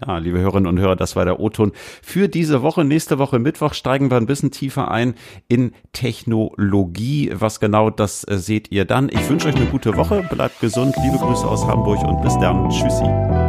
Ja, 0.00 0.16
liebe 0.16 0.38
Hörerinnen 0.38 0.66
und 0.66 0.78
Hörer, 0.78 0.96
das 0.96 1.16
war 1.16 1.26
der 1.26 1.38
O-Ton 1.38 1.72
für 1.74 2.28
diese 2.28 2.62
Woche. 2.62 2.82
Nächste 2.82 3.18
Woche 3.18 3.38
Mittwoch 3.38 3.74
steigen 3.74 4.10
wir 4.10 4.16
ein 4.16 4.24
bisschen 4.24 4.50
tiefer 4.50 4.90
ein 4.90 5.14
in 5.48 5.72
Technologie. 5.92 7.30
Was 7.34 7.60
genau 7.60 7.90
das 7.90 8.24
äh, 8.24 8.38
seht 8.38 8.72
ihr 8.72 8.86
dann. 8.86 9.10
Ich 9.10 9.28
wünsche 9.28 9.48
euch 9.48 9.56
eine 9.56 9.66
gute 9.66 9.94
Woche. 9.96 10.26
Bleibt 10.30 10.60
gesund. 10.60 10.94
Liebe 11.04 11.18
Grüße 11.18 11.46
aus 11.46 11.66
Hamburg 11.66 12.02
und 12.04 12.22
bis 12.22 12.38
dann. 12.38 12.70
Tschüssi. 12.70 13.41